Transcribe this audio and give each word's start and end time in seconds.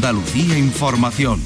Andalucía 0.00 0.56
Información. 0.56 1.38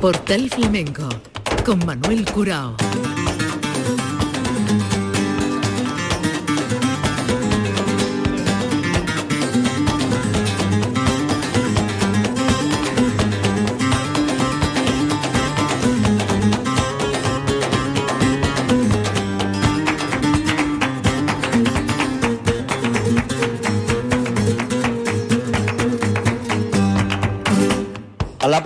Portal 0.00 0.48
Flamenco 0.48 1.06
con 1.66 1.84
Manuel 1.84 2.24
Curao. 2.32 2.74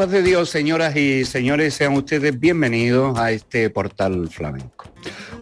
Paz 0.02 0.11
de 0.11 0.23
Dios, 0.24 0.51
señoras 0.51 0.97
y 0.97 1.24
señores, 1.24 1.74
sean 1.74 1.92
ustedes 1.92 2.41
bienvenidos 2.41 3.16
a 3.16 3.30
este 3.30 3.70
portal 3.70 4.28
flamenco. 4.30 4.91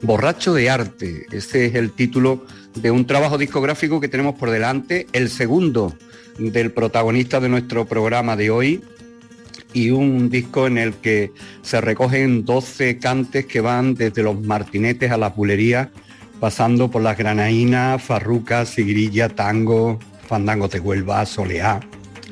Borracho 0.02 0.52
de 0.52 0.68
arte, 0.68 1.24
este 1.32 1.64
es 1.64 1.74
el 1.76 1.92
título 1.92 2.44
de 2.74 2.90
un 2.90 3.06
trabajo 3.06 3.38
discográfico 3.38 4.02
que 4.02 4.08
tenemos 4.08 4.34
por 4.34 4.50
delante, 4.50 5.06
el 5.14 5.30
segundo 5.30 5.96
del 6.38 6.72
protagonista 6.72 7.40
de 7.40 7.48
nuestro 7.48 7.86
programa 7.86 8.36
de 8.36 8.50
hoy, 8.50 8.84
y 9.72 9.92
un 9.92 10.28
disco 10.28 10.66
en 10.66 10.76
el 10.76 10.92
que 10.92 11.32
se 11.62 11.80
recogen 11.80 12.44
12 12.44 12.98
cantes 12.98 13.46
que 13.46 13.62
van 13.62 13.94
desde 13.94 14.22
los 14.22 14.38
martinetes 14.42 15.10
a 15.10 15.16
la 15.16 15.30
bulerías, 15.30 15.88
pasando 16.38 16.90
por 16.90 17.00
las 17.00 17.16
granaínas, 17.16 18.02
farrucas, 18.02 18.68
sigrilla, 18.68 19.30
tango, 19.30 19.98
fandangos 20.28 20.70
de 20.72 20.80
Huelva, 20.80 21.24
soleá. 21.24 21.80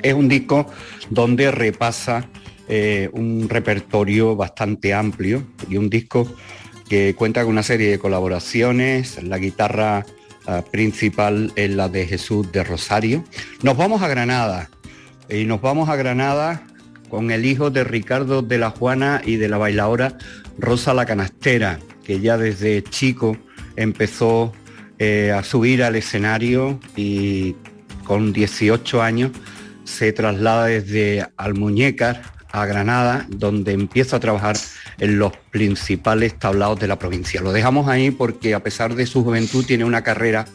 Es 0.02 0.14
un 0.14 0.28
disco 0.28 0.66
donde 1.10 1.50
repasa 1.50 2.28
eh, 2.68 3.08
un 3.12 3.48
repertorio 3.48 4.36
bastante 4.36 4.92
amplio 4.92 5.42
y 5.68 5.76
un 5.76 5.88
disco 5.88 6.30
que 6.88 7.14
cuenta 7.14 7.42
con 7.42 7.52
una 7.52 7.62
serie 7.62 7.90
de 7.90 7.98
colaboraciones, 7.98 9.22
la 9.22 9.38
guitarra 9.38 10.04
ah, 10.46 10.62
principal 10.70 11.52
es 11.56 11.70
la 11.70 11.88
de 11.88 12.06
Jesús 12.06 12.50
de 12.52 12.64
Rosario. 12.64 13.24
Nos 13.62 13.76
vamos 13.76 14.02
a 14.02 14.08
Granada 14.08 14.70
y 15.28 15.44
nos 15.44 15.60
vamos 15.60 15.88
a 15.88 15.96
Granada 15.96 16.66
con 17.08 17.30
el 17.30 17.46
hijo 17.46 17.70
de 17.70 17.84
Ricardo 17.84 18.42
de 18.42 18.58
la 18.58 18.70
Juana 18.70 19.22
y 19.24 19.36
de 19.36 19.48
la 19.48 19.58
bailadora 19.58 20.18
Rosa 20.58 20.94
la 20.94 21.06
Canastera, 21.06 21.78
que 22.04 22.20
ya 22.20 22.36
desde 22.36 22.82
chico 22.82 23.36
empezó 23.76 24.52
eh, 24.98 25.32
a 25.32 25.42
subir 25.42 25.82
al 25.82 25.96
escenario 25.96 26.80
y 26.96 27.54
con 28.04 28.32
18 28.32 29.02
años 29.02 29.30
se 29.88 30.12
traslada 30.12 30.66
desde 30.66 31.26
Almuñécar 31.36 32.22
a 32.50 32.66
Granada, 32.66 33.26
donde 33.28 33.72
empieza 33.72 34.16
a 34.16 34.20
trabajar 34.20 34.56
en 34.98 35.18
los 35.18 35.32
principales 35.50 36.38
tablados 36.38 36.78
de 36.80 36.88
la 36.88 36.98
provincia. 36.98 37.40
Lo 37.40 37.52
dejamos 37.52 37.88
ahí 37.88 38.10
porque 38.10 38.54
a 38.54 38.62
pesar 38.62 38.94
de 38.94 39.06
su 39.06 39.24
juventud 39.24 39.64
tiene 39.64 39.84
una 39.84 40.02
carrera 40.02 40.46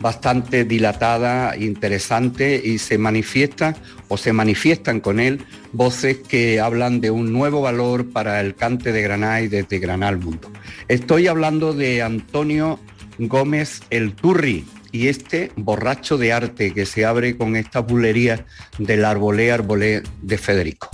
bastante 0.00 0.64
dilatada, 0.64 1.56
interesante 1.56 2.60
y 2.62 2.78
se 2.78 2.98
manifiesta 2.98 3.74
o 4.08 4.16
se 4.16 4.32
manifiestan 4.32 5.00
con 5.00 5.18
él 5.20 5.40
voces 5.72 6.18
que 6.18 6.60
hablan 6.60 7.00
de 7.00 7.10
un 7.10 7.32
nuevo 7.32 7.62
valor 7.62 8.10
para 8.10 8.40
el 8.40 8.54
cante 8.54 8.92
de 8.92 9.02
Granada 9.02 9.40
y 9.40 9.48
desde 9.48 9.78
Granada 9.78 10.10
al 10.10 10.18
mundo. 10.18 10.50
Estoy 10.88 11.26
hablando 11.26 11.72
de 11.72 12.02
Antonio 12.02 12.78
Gómez 13.18 13.82
El 13.90 14.14
Turri, 14.14 14.64
y 14.94 15.08
este 15.08 15.50
borracho 15.56 16.18
de 16.18 16.32
arte 16.32 16.72
que 16.72 16.86
se 16.86 17.04
abre 17.04 17.36
con 17.36 17.56
esta 17.56 17.80
bulería 17.80 18.46
del 18.78 19.04
arbolé 19.04 19.50
arbolé 19.50 20.04
de 20.22 20.38
Federico. 20.38 20.88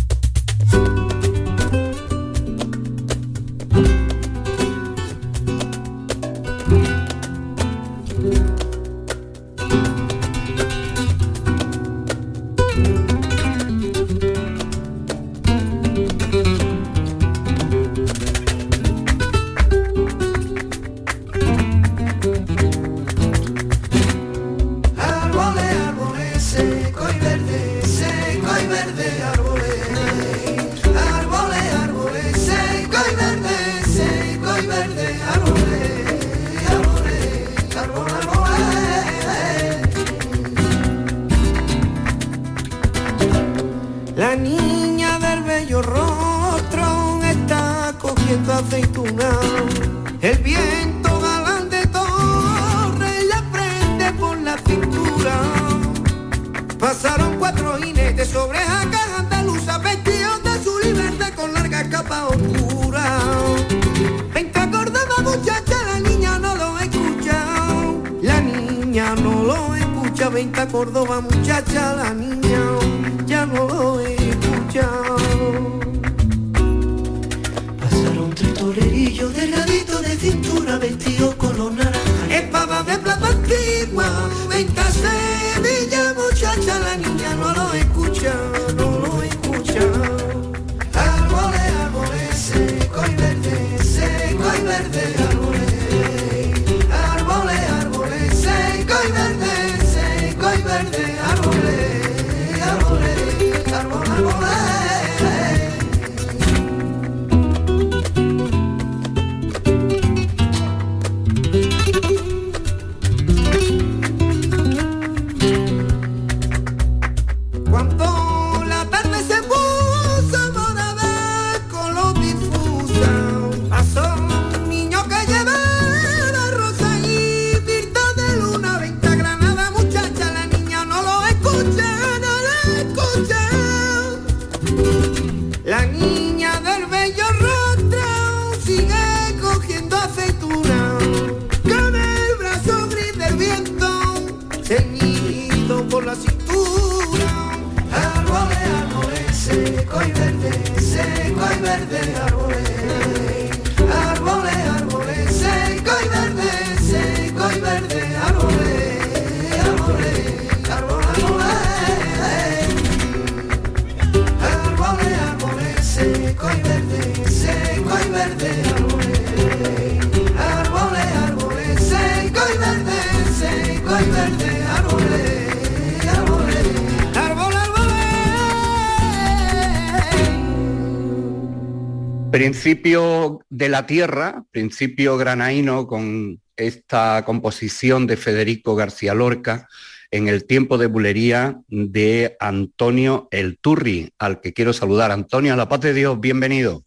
Principio 182.63 183.41
de 183.49 183.71
la 183.71 183.87
tierra, 183.87 184.45
principio 184.51 185.17
granaíno 185.17 185.87
con 185.87 186.43
esta 186.59 187.25
composición 187.25 188.07
de 188.07 188.19
Federico 188.19 188.77
García 188.77 189.15
Lorca 189.15 189.67
en 190.11 190.29
el 190.29 190.45
tiempo 190.47 190.77
de 190.77 190.87
bulería 190.87 191.57
de 191.69 192.37
Antonio 192.39 193.29
El 193.31 193.57
Turri, 193.59 194.13
al 194.19 194.43
que 194.43 194.53
quiero 194.53 194.75
saludar. 194.75 195.11
Antonio, 195.11 195.55
a 195.55 195.57
la 195.57 195.71
paz 195.71 195.81
de 195.81 195.95
Dios, 195.95 196.21
bienvenido. 196.21 196.85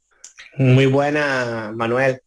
Muy 0.59 0.85
buena, 0.85 1.73
Manuel. 1.75 2.21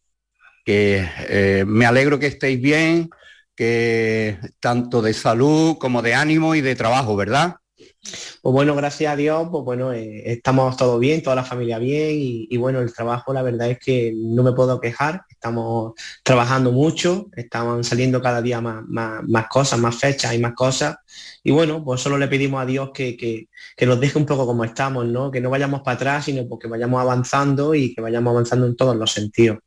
Que 0.65 1.07
eh, 1.29 1.63
me 1.65 1.85
alegro 1.85 2.19
que 2.19 2.27
estéis 2.27 2.59
bien, 2.59 3.09
que 3.55 4.39
tanto 4.59 5.01
de 5.01 5.13
salud 5.13 5.77
como 5.77 6.01
de 6.01 6.15
ánimo 6.15 6.53
y 6.53 6.59
de 6.59 6.75
trabajo, 6.75 7.15
¿verdad? 7.15 7.55
Pues 8.01 8.53
bueno, 8.53 8.75
gracias 8.75 9.11
a 9.11 9.15
Dios, 9.15 9.47
pues 9.51 9.63
bueno, 9.63 9.91
eh, 9.91 10.31
estamos 10.31 10.77
todos 10.77 10.99
bien, 10.99 11.21
toda 11.21 11.35
la 11.35 11.43
familia 11.43 11.79
bien 11.79 12.11
y, 12.13 12.57
bueno, 12.57 12.79
el 12.79 12.93
trabajo 12.93 13.33
la 13.33 13.41
verdad 13.41 13.69
es 13.69 13.79
que 13.79 14.13
no 14.15 14.43
me 14.43 14.53
puedo 14.53 14.79
quejar, 14.79 15.23
estamos 15.29 15.93
trabajando 16.23 16.71
mucho, 16.71 17.27
estamos 17.35 17.85
saliendo 17.85 18.21
cada 18.21 18.41
día 18.41 18.61
más, 18.61 18.83
más, 18.87 19.47
cosas, 19.47 19.79
más 19.79 19.95
fechas 19.95 20.33
y 20.33 20.39
más 20.39 20.53
cosas 20.53 20.97
y 21.43 21.51
bueno, 21.51 21.83
pues 21.83 22.01
solo 22.01 22.17
le 22.17 22.27
pedimos 22.27 22.61
a 22.61 22.65
Dios 22.65 22.91
que, 22.93 23.17
que, 23.17 23.85
nos 23.85 23.99
deje 23.99 24.17
un 24.17 24.25
poco 24.25 24.45
como 24.45 24.63
estamos, 24.63 25.05
¿no? 25.05 25.31
Que 25.31 25.41
no 25.41 25.49
vayamos 25.49 25.81
para 25.81 25.95
atrás, 25.95 26.25
sino 26.25 26.47
porque 26.47 26.67
vayamos 26.67 27.01
avanzando 27.01 27.75
y 27.75 27.93
que 27.93 28.01
vayamos 28.01 28.31
avanzando 28.31 28.67
en 28.67 28.75
todos 28.75 28.95
los 28.95 29.11
sentidos. 29.11 29.57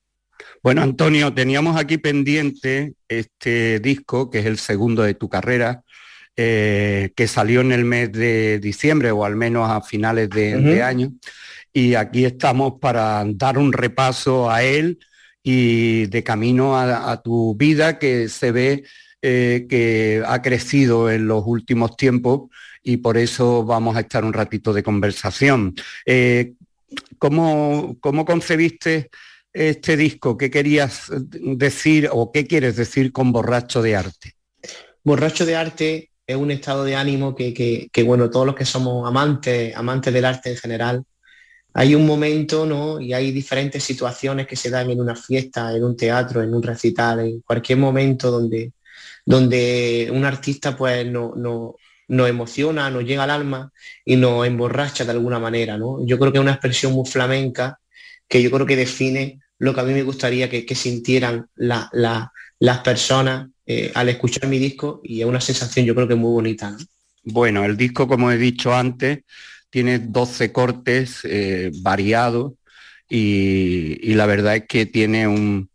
Bueno, 0.63 0.83
Antonio, 0.83 1.33
teníamos 1.33 1.77
aquí 1.77 1.99
pendiente 1.99 2.95
este 3.09 3.81
disco, 3.81 4.31
que 4.31 4.41
es 4.41 4.47
el 4.47 4.59
segundo 4.59 5.03
de 5.03 5.15
tu 5.15 5.29
carrera, 5.29 5.83
eh, 6.37 7.13
que 7.17 7.29
salió 7.29 7.61
en 7.61 7.73
el 7.73 7.85
mes 7.85 8.13
de 8.13 8.59
diciembre 8.61 9.11
o 9.11 9.25
al 9.25 9.37
menos 9.37 9.69
a 9.69 9.81
finales 9.81 10.31
de, 10.31 10.83
año. 10.83 11.13
Y 11.73 11.95
aquí 11.95 12.25
estamos 12.25 12.75
para 12.81 13.23
dar 13.27 13.59
un 13.59 13.73
repaso 13.73 14.51
a 14.51 14.63
él 14.63 14.99
y 15.43 16.07
de 16.07 16.23
camino 16.23 16.79
a, 16.79 17.23
tu 17.23 17.55
vida 17.55 17.99
que 17.99 18.29
se 18.29 18.53
ve 18.53 18.85
eh, 19.23 19.67
que 19.69 20.23
ha 20.27 20.41
crecido 20.41 21.11
en 21.11 21.27
los 21.27 21.43
últimos 21.47 21.97
tiempos 21.97 22.49
y 22.83 22.99
por 22.99 23.19
eso 23.19 23.65
vamos 23.65 23.97
a 23.97 24.01
estar 24.01 24.25
un 24.25 24.33
ratito 24.33 24.73
de 24.73 24.83
conversación. 24.83 25.75
Eh, 26.07 26.55
¿cómo, 27.19 27.97
¿Cómo 28.01 28.25
concebiste 28.25 29.11
este 29.53 29.97
disco? 29.97 30.37
¿Qué 30.37 30.51
querías 30.51 31.11
decir 31.11 32.09
o 32.13 32.33
qué 32.33 32.47
quieres 32.47 32.77
decir 32.77 33.13
con 33.13 33.33
Borracho 33.33 33.83
de 33.83 33.97
Arte? 33.97 34.35
Borracho 35.03 35.47
de 35.47 35.57
Arte 35.57 36.10
es 36.31 36.37
un 36.37 36.51
estado 36.51 36.85
de 36.85 36.97
ánimo 36.97 37.35
que, 37.35 37.91
bueno, 38.05 38.31
todos 38.31 38.47
los 38.47 38.55
que 38.55 38.65
somos 38.65 39.07
amantes, 39.09 39.75
amantes 39.77 40.13
del 40.13 40.25
arte 40.25 40.51
en 40.51 40.57
general, 40.57 41.05
hay 41.73 41.95
un 41.95 42.07
momento, 42.07 42.67
¿no? 42.67 43.01
Y 43.01 43.13
hay 43.13 43.31
diferentes 43.31 43.85
situaciones 43.85 44.47
que 44.47 44.57
se 44.57 44.71
dan 44.71 44.91
en 44.91 45.01
una 45.01 45.15
fiesta, 45.15 45.75
en 45.75 45.85
un 45.85 45.97
teatro, 45.97 46.43
en 46.43 46.53
un 46.55 46.63
recital, 46.63 47.21
en 47.21 47.41
cualquier 47.43 47.79
momento 47.79 48.31
donde, 48.31 48.73
donde 49.25 50.11
un 50.13 50.25
artista 50.25 50.77
pues 50.77 51.07
no, 51.07 51.33
no, 51.37 51.77
nos 52.11 52.29
emociona, 52.29 52.91
nos 52.91 53.05
llega 53.05 53.23
al 53.23 53.31
alma 53.31 53.73
y 54.05 54.17
nos 54.17 54.47
emborracha 54.47 55.05
de 55.05 55.13
alguna 55.13 55.39
manera, 55.39 55.79
¿no? 55.79 56.05
Yo 56.05 56.19
creo 56.19 56.33
que 56.33 56.39
es 56.39 56.43
una 56.43 56.53
expresión 56.53 56.93
muy 56.93 57.07
flamenca 57.09 57.79
que 58.29 58.43
yo 58.43 58.51
creo 58.51 58.67
que 58.67 58.77
define 58.77 59.41
lo 59.59 59.75
que 59.75 59.81
a 59.81 59.85
mí 59.85 59.93
me 59.93 60.03
gustaría 60.03 60.49
que, 60.51 60.75
sintieran 60.75 61.49
las 61.57 62.79
personas 62.83 63.49
eh, 63.73 63.93
al 63.95 64.09
escuchar 64.09 64.49
mi 64.49 64.59
disco 64.59 65.01
y 65.05 65.21
es 65.21 65.27
una 65.27 65.41
sensación 65.41 65.87
yo 65.87 65.95
creo 65.95 66.09
que 66.09 66.17
muy 66.17 66.33
bonita. 66.33 66.77
Bueno, 67.23 67.65
el 67.65 67.77
disco, 67.77 68.09
como 68.09 68.33
he 68.33 68.37
dicho 68.37 68.75
antes, 68.75 69.21
tiene 69.71 70.01
12 70.01 70.51
cortes 70.51 71.21
eh, 71.23 71.71
variados 71.81 72.55
y, 73.09 74.13
la 74.15 74.27
verdad 74.27 74.57
es 74.57 74.65
que 74.67 74.87
tiene 74.87 75.29
un, 75.29 75.71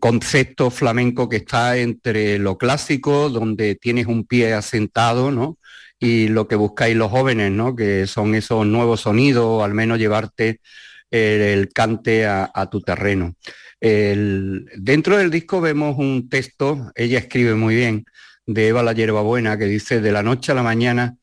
concepto 0.00 0.68
flamenco 0.70 1.28
que 1.28 1.36
está 1.36 1.76
entre 1.76 2.40
lo 2.40 2.58
clásico, 2.58 3.30
donde 3.30 3.76
tienes 3.76 4.06
un 4.06 4.26
pie 4.26 4.54
asentado, 4.54 5.30
¿no? 5.30 5.58
Y 6.00 6.26
lo 6.26 6.48
que 6.48 6.56
buscáis 6.56 6.96
los 6.96 7.10
jóvenes, 7.10 7.52
¿no? 7.52 7.76
Que 7.76 8.08
son 8.08 8.34
esos 8.34 8.66
nuevos 8.66 9.02
sonidos, 9.02 9.44
o 9.44 9.62
al 9.62 9.74
menos 9.74 10.00
llevarte 10.00 10.60
el, 11.10 11.68
cante 11.72 12.26
a, 12.26 12.68
tu 12.68 12.80
terreno 12.80 13.36
dentro 13.84 15.18
del 15.18 15.30
disco 15.30 15.60
vemos 15.60 15.98
un 15.98 16.30
texto, 16.30 16.90
ella 16.94 17.18
escribe 17.18 17.54
muy 17.54 17.74
bien, 17.74 18.06
de 18.46 18.68
Eva 18.68 18.82
la 18.82 18.92
Buena, 18.92 19.58
que 19.58 19.66
dice, 19.66 20.00
de 20.00 20.10
la 20.10 20.22
noche 20.22 20.52
a 20.52 20.54
la 20.54 20.62
mañana 20.62 21.16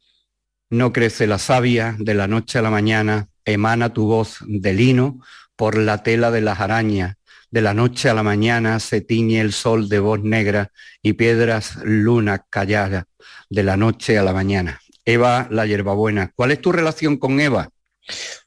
no 0.70 0.94
crece 0.94 1.26
la 1.26 1.40
savia, 1.40 1.96
de 1.98 2.14
la 2.14 2.28
noche 2.28 2.60
a 2.60 2.62
la 2.62 2.70
mañana 2.70 3.30
emana 3.46 3.94
tu 3.94 4.06
voz 4.06 4.38
de 4.46 4.74
lino 4.74 5.22
por 5.56 5.76
la 5.76 6.04
tela 6.04 6.30
de 6.30 6.42
las 6.42 6.60
arañas, 6.60 7.16
de 7.50 7.62
la 7.62 7.74
noche 7.74 8.10
a 8.10 8.14
la 8.14 8.24
mañana 8.24 8.80
se 8.80 9.02
tiñe 9.02 9.42
el 9.42 9.54
sol 9.54 9.90
de 9.90 10.00
voz 10.00 10.22
negra 10.22 10.72
y 11.02 11.14
piedras 11.14 11.78
lunas 11.84 12.42
calladas, 12.50 13.06
de 13.50 13.64
la 13.64 13.76
noche 13.76 14.20
a 14.20 14.24
la 14.24 14.34
mañana. 14.34 14.80
Eva 15.04 15.48
la 15.50 15.66
Buena, 15.94 16.32
¿cuál 16.36 16.52
es 16.52 16.62
tu 16.62 16.72
relación 16.72 17.18
con 17.18 17.40
Eva? 17.40 17.70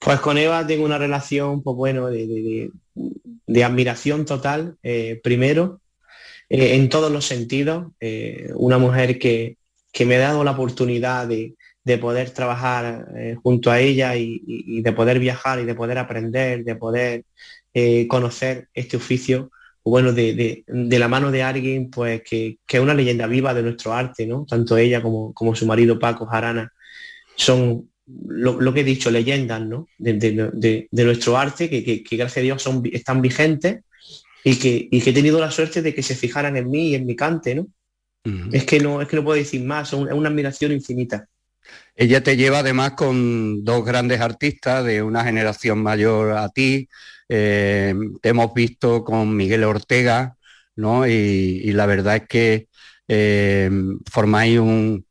Pues 0.01 0.21
con 0.21 0.39
Eva 0.39 0.67
tengo 0.67 0.85
una 0.85 0.99
relación, 0.99 1.63
pues 1.63 1.77
bueno, 1.77 2.09
de, 2.09 2.71
admiración 3.65 4.25
total, 4.25 4.77
eh, 4.83 5.21
primero, 5.23 5.81
eh, 6.49 6.75
en 6.75 6.89
todos 6.89 7.11
los 7.11 7.25
sentidos. 7.25 7.93
Eh, 8.01 8.51
una 8.55 8.79
mujer 8.79 9.19
que, 9.19 9.57
me 10.07 10.17
ha 10.17 10.21
dado 10.21 10.45
la 10.45 10.53
oportunidad 10.53 11.29
de, 11.29 11.55
poder 12.01 12.31
trabajar 12.31 13.07
junto 13.43 13.71
a 13.71 13.79
ella 13.81 14.17
y, 14.17 14.83
de 14.83 14.93
poder 14.93 15.19
viajar 15.19 15.61
y 15.61 15.65
de 15.65 15.75
poder 15.75 15.99
aprender, 15.99 16.65
de 16.65 16.77
poder 16.77 17.25
conocer 18.09 18.69
este 18.75 18.97
oficio, 18.97 19.51
pues 19.83 19.93
bueno, 19.93 20.13
de, 20.13 20.65
la 20.67 21.09
mano 21.09 21.31
de 21.31 21.43
alguien 21.43 21.91
pues 21.91 22.23
que, 22.23 22.59
es 22.67 22.81
una 22.81 22.95
leyenda 22.95 23.27
viva 23.27 23.55
de 23.55 23.63
nuestro 23.63 23.93
arte, 23.93 24.27
¿no? 24.27 24.47
Tanto 24.49 24.77
ella 24.77 25.03
como, 25.03 25.33
como 25.35 25.55
su 25.55 25.67
marido 25.67 25.99
Paco 25.99 26.27
Jarana 26.27 26.73
son 27.37 27.91
lo, 28.07 28.75
que 28.75 28.81
he 28.81 28.85
dicho, 28.85 29.11
leyendas 29.11 29.63
¿no? 29.63 29.89
de, 29.99 30.89
nuestro 30.93 31.39
arte, 31.39 31.71
que, 31.71 32.05
gracias 32.17 32.39
a 32.39 32.41
Dios 32.41 32.63
son, 32.63 32.83
están 32.93 33.23
vigentes 33.23 33.81
y 34.43 34.57
que, 34.57 34.89
he 34.91 35.13
tenido 35.13 35.41
la 35.41 35.51
suerte 35.51 35.83
de 35.83 35.95
que 35.95 36.03
se 36.03 36.15
fijaran 36.15 36.57
en 36.57 36.71
mí 36.71 36.89
y 36.89 36.95
en 36.95 37.07
mi 37.07 37.17
cante. 37.17 37.55
¿no? 37.55 37.69
es, 38.53 38.65
que 38.65 38.81
no, 38.81 39.01
es 39.01 39.09
que 39.09 39.17
no 39.17 39.25
puedo 39.25 39.39
decir 39.39 39.63
más, 39.65 39.93
es 39.93 39.99
una 39.99 40.29
admiración 40.29 40.73
infinita. 40.73 41.27
Ella 41.97 42.23
te 42.23 42.37
lleva 42.37 42.59
además 42.59 42.93
con 42.93 43.65
dos 43.65 43.85
grandes 43.85 44.21
artistas 44.21 44.85
de 44.85 45.03
una 45.03 45.25
generación 45.25 45.83
mayor 45.83 46.33
a 46.33 46.49
ti. 46.49 46.89
Eh, 47.29 47.95
te 48.21 48.29
hemos 48.29 48.53
visto 48.53 49.05
con 49.05 49.35
Miguel 49.37 49.65
Ortega, 49.65 50.37
¿no? 50.77 51.07
Y, 51.07 51.73
la 51.73 51.87
verdad 51.87 52.17
es 52.17 52.29
que 52.29 52.69
eh, 53.09 53.71
formáis 54.11 54.59
un, 54.59 55.04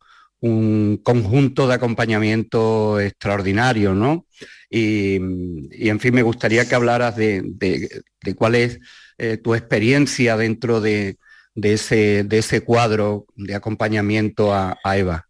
un 0.44 1.00
conjunto 1.02 1.68
de 1.68 1.76
acompañamiento 1.76 3.00
extraordinario, 3.00 3.96
¿no? 3.96 4.26
Y, 4.70 5.16
en 5.16 6.00
fin, 6.02 6.14
me 6.14 6.22
gustaría 6.22 6.68
que 6.68 6.76
hablaras 6.76 7.16
de, 7.16 8.04
cuál 8.36 8.56
es 8.56 8.82
eh, 9.18 9.38
tu 9.38 9.56
experiencia 9.56 10.36
dentro 10.36 10.82
de, 10.82 11.16
ese, 11.56 12.26
de 12.26 12.38
ese 12.40 12.60
cuadro 12.60 13.26
de 13.38 13.56
acompañamiento 13.56 14.54
a, 14.54 14.78
Eva. 14.98 15.26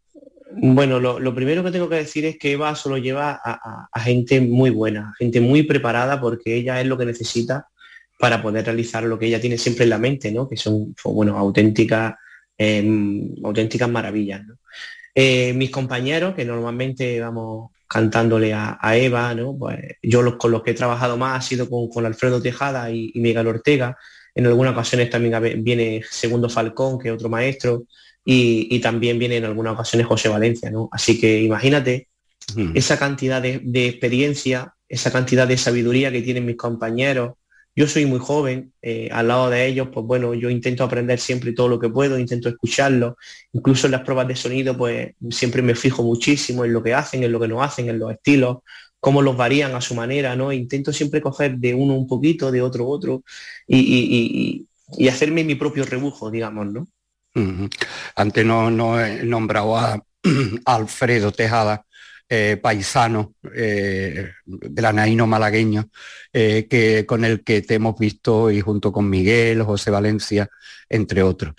Bueno, 0.52 1.00
lo, 1.00 1.36
primero 1.36 1.64
que 1.64 1.72
tengo 1.72 1.90
que 1.90 1.98
decir 1.98 2.26
es 2.26 2.40
que 2.40 2.54
Eva 2.54 2.74
solo 2.74 2.98
lleva 2.98 3.40
a, 3.44 4.00
gente 4.00 4.42
muy 4.42 4.72
buena, 4.72 5.14
gente 5.20 5.42
muy 5.42 5.62
preparada 5.62 6.20
porque 6.20 6.56
ella 6.56 6.82
es 6.82 6.88
lo 6.88 6.98
que 6.98 7.06
necesita 7.06 7.68
para 8.18 8.42
poder 8.42 8.66
realizar 8.66 9.04
lo 9.04 9.20
que 9.20 9.28
ella 9.28 9.42
tiene 9.42 9.60
siempre 9.60 9.84
en 9.84 9.92
la 9.92 10.00
mente, 10.00 10.32
¿no? 10.32 10.50
Que 10.50 10.58
son, 10.58 10.96
bueno, 11.04 11.38
auténticas, 11.38 12.16
em, 12.58 13.30
auténticas 13.44 13.90
maravillas. 13.90 14.42
Eh, 15.16 15.54
mis 15.54 15.70
compañeros, 15.70 16.34
que 16.34 16.44
normalmente 16.44 17.20
vamos 17.20 17.72
cantándole 17.88 18.54
a, 18.54 18.98
Eva, 18.98 19.36
¿no? 19.36 19.56
Pues 19.56 19.78
yo 20.02 20.24
los, 20.24 20.38
con 20.38 20.52
los 20.52 20.64
que 20.64 20.72
he 20.72 20.74
trabajado 20.74 21.16
más 21.16 21.38
ha 21.38 21.48
sido 21.48 21.70
con, 21.70 22.06
Alfredo 22.06 22.42
Tejada 22.42 22.90
y, 22.90 23.12
Miguel 23.16 23.48
Ortega. 23.48 23.96
En 24.34 24.48
algunas 24.48 24.74
ocasiones 24.74 25.12
también 25.12 25.64
viene 25.64 26.02
Segundo 26.10 26.50
Falcón, 26.50 26.98
que 26.98 27.10
es 27.10 27.14
otro 27.14 27.30
maestro, 27.30 27.84
y, 28.26 28.80
también 28.80 29.20
viene 29.20 29.38
en 29.38 29.46
algunas 29.46 29.74
ocasiones 29.74 30.08
José 30.08 30.30
Valencia, 30.30 30.72
¿no? 30.72 30.90
Así 30.92 31.20
que 31.20 31.42
imagínate 31.44 32.08
esa 32.74 32.98
cantidad 32.98 33.42
de, 33.42 33.62
de, 33.64 33.88
experiencia, 33.88 34.74
esa 34.90 35.12
cantidad 35.12 35.48
de 35.48 35.58
sabiduría 35.58 36.12
que 36.12 36.24
tienen 36.24 36.46
mis 36.46 36.58
compañeros, 36.58 37.34
yo 37.76 37.88
soy 37.88 38.06
muy 38.06 38.20
joven, 38.20 38.72
eh, 38.82 39.10
al 39.12 39.28
lado 39.28 39.50
de 39.50 39.66
ellos, 39.66 39.90
pues 39.92 40.06
bueno, 40.06 40.34
yo 40.34 40.50
intento 40.50 40.84
aprender 40.84 41.20
siempre 41.20 41.54
todo 41.54 41.68
lo 41.68 41.80
que 41.80 41.90
puedo, 41.90 42.20
intento 42.20 42.50
escucharlo, 42.50 43.18
incluso 43.52 43.88
en 43.88 43.92
las 43.92 44.02
pruebas 44.02 44.28
de 44.28 44.36
sonido, 44.36 44.78
pues 44.78 45.14
siempre 45.32 45.62
me 45.62 45.74
fijo 45.74 46.04
muchísimo 46.04 46.66
en 46.66 46.74
lo 46.74 46.84
que 46.84 46.94
hacen, 46.94 47.24
en 47.24 47.32
lo 47.32 47.40
que 47.40 47.48
no 47.48 47.64
hacen, 47.64 47.90
en 47.90 47.98
los 47.98 48.12
estilos, 48.12 48.58
cómo 49.00 49.22
los 49.22 49.36
varían 49.36 49.74
a 49.76 49.82
su 49.82 49.96
manera, 49.96 50.36
¿no? 50.36 50.54
Intento 50.54 50.94
siempre 50.94 51.22
coger 51.22 51.58
de 51.58 51.74
uno 51.74 51.96
un 51.96 52.08
poquito, 52.08 52.52
de 52.52 52.62
otro 52.62 52.88
otro, 52.88 53.24
y, 53.68 54.68
hacerme 55.10 55.44
mi 55.44 55.56
propio 55.56 55.84
rebujo, 55.86 56.30
digamos, 56.30 56.68
¿no? 56.68 56.88
Antes 58.16 58.46
no, 58.46 58.70
no 58.70 59.04
he 59.04 59.24
nombrado 59.24 59.76
a 59.76 60.04
Alfredo 60.66 61.32
Tejada, 61.32 61.86
eh, 62.30 62.58
paisano 62.62 63.36
eh, 63.56 64.32
granaíno 64.46 65.28
malagueño, 65.28 65.90
eh, 66.32 66.68
que, 66.70 67.06
con 67.06 67.26
el 67.26 67.44
que 67.44 67.62
te 67.62 67.76
hemos 67.76 67.98
visto 67.98 68.50
y 68.52 68.62
junto 68.62 68.92
con 68.92 69.10
Miguel, 69.10 69.64
José 69.64 69.92
Valencia, 69.92 70.50
entre 70.90 71.24
otros. 71.24 71.54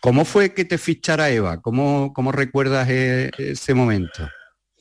¿Cómo 0.00 0.24
fue 0.24 0.52
que 0.52 0.64
te 0.64 0.78
fichara 0.78 1.30
Eva? 1.30 1.60
¿Cómo, 1.60 2.12
cómo 2.12 2.32
recuerdas 2.32 2.88
ese 2.88 3.74
momento? 3.74 4.28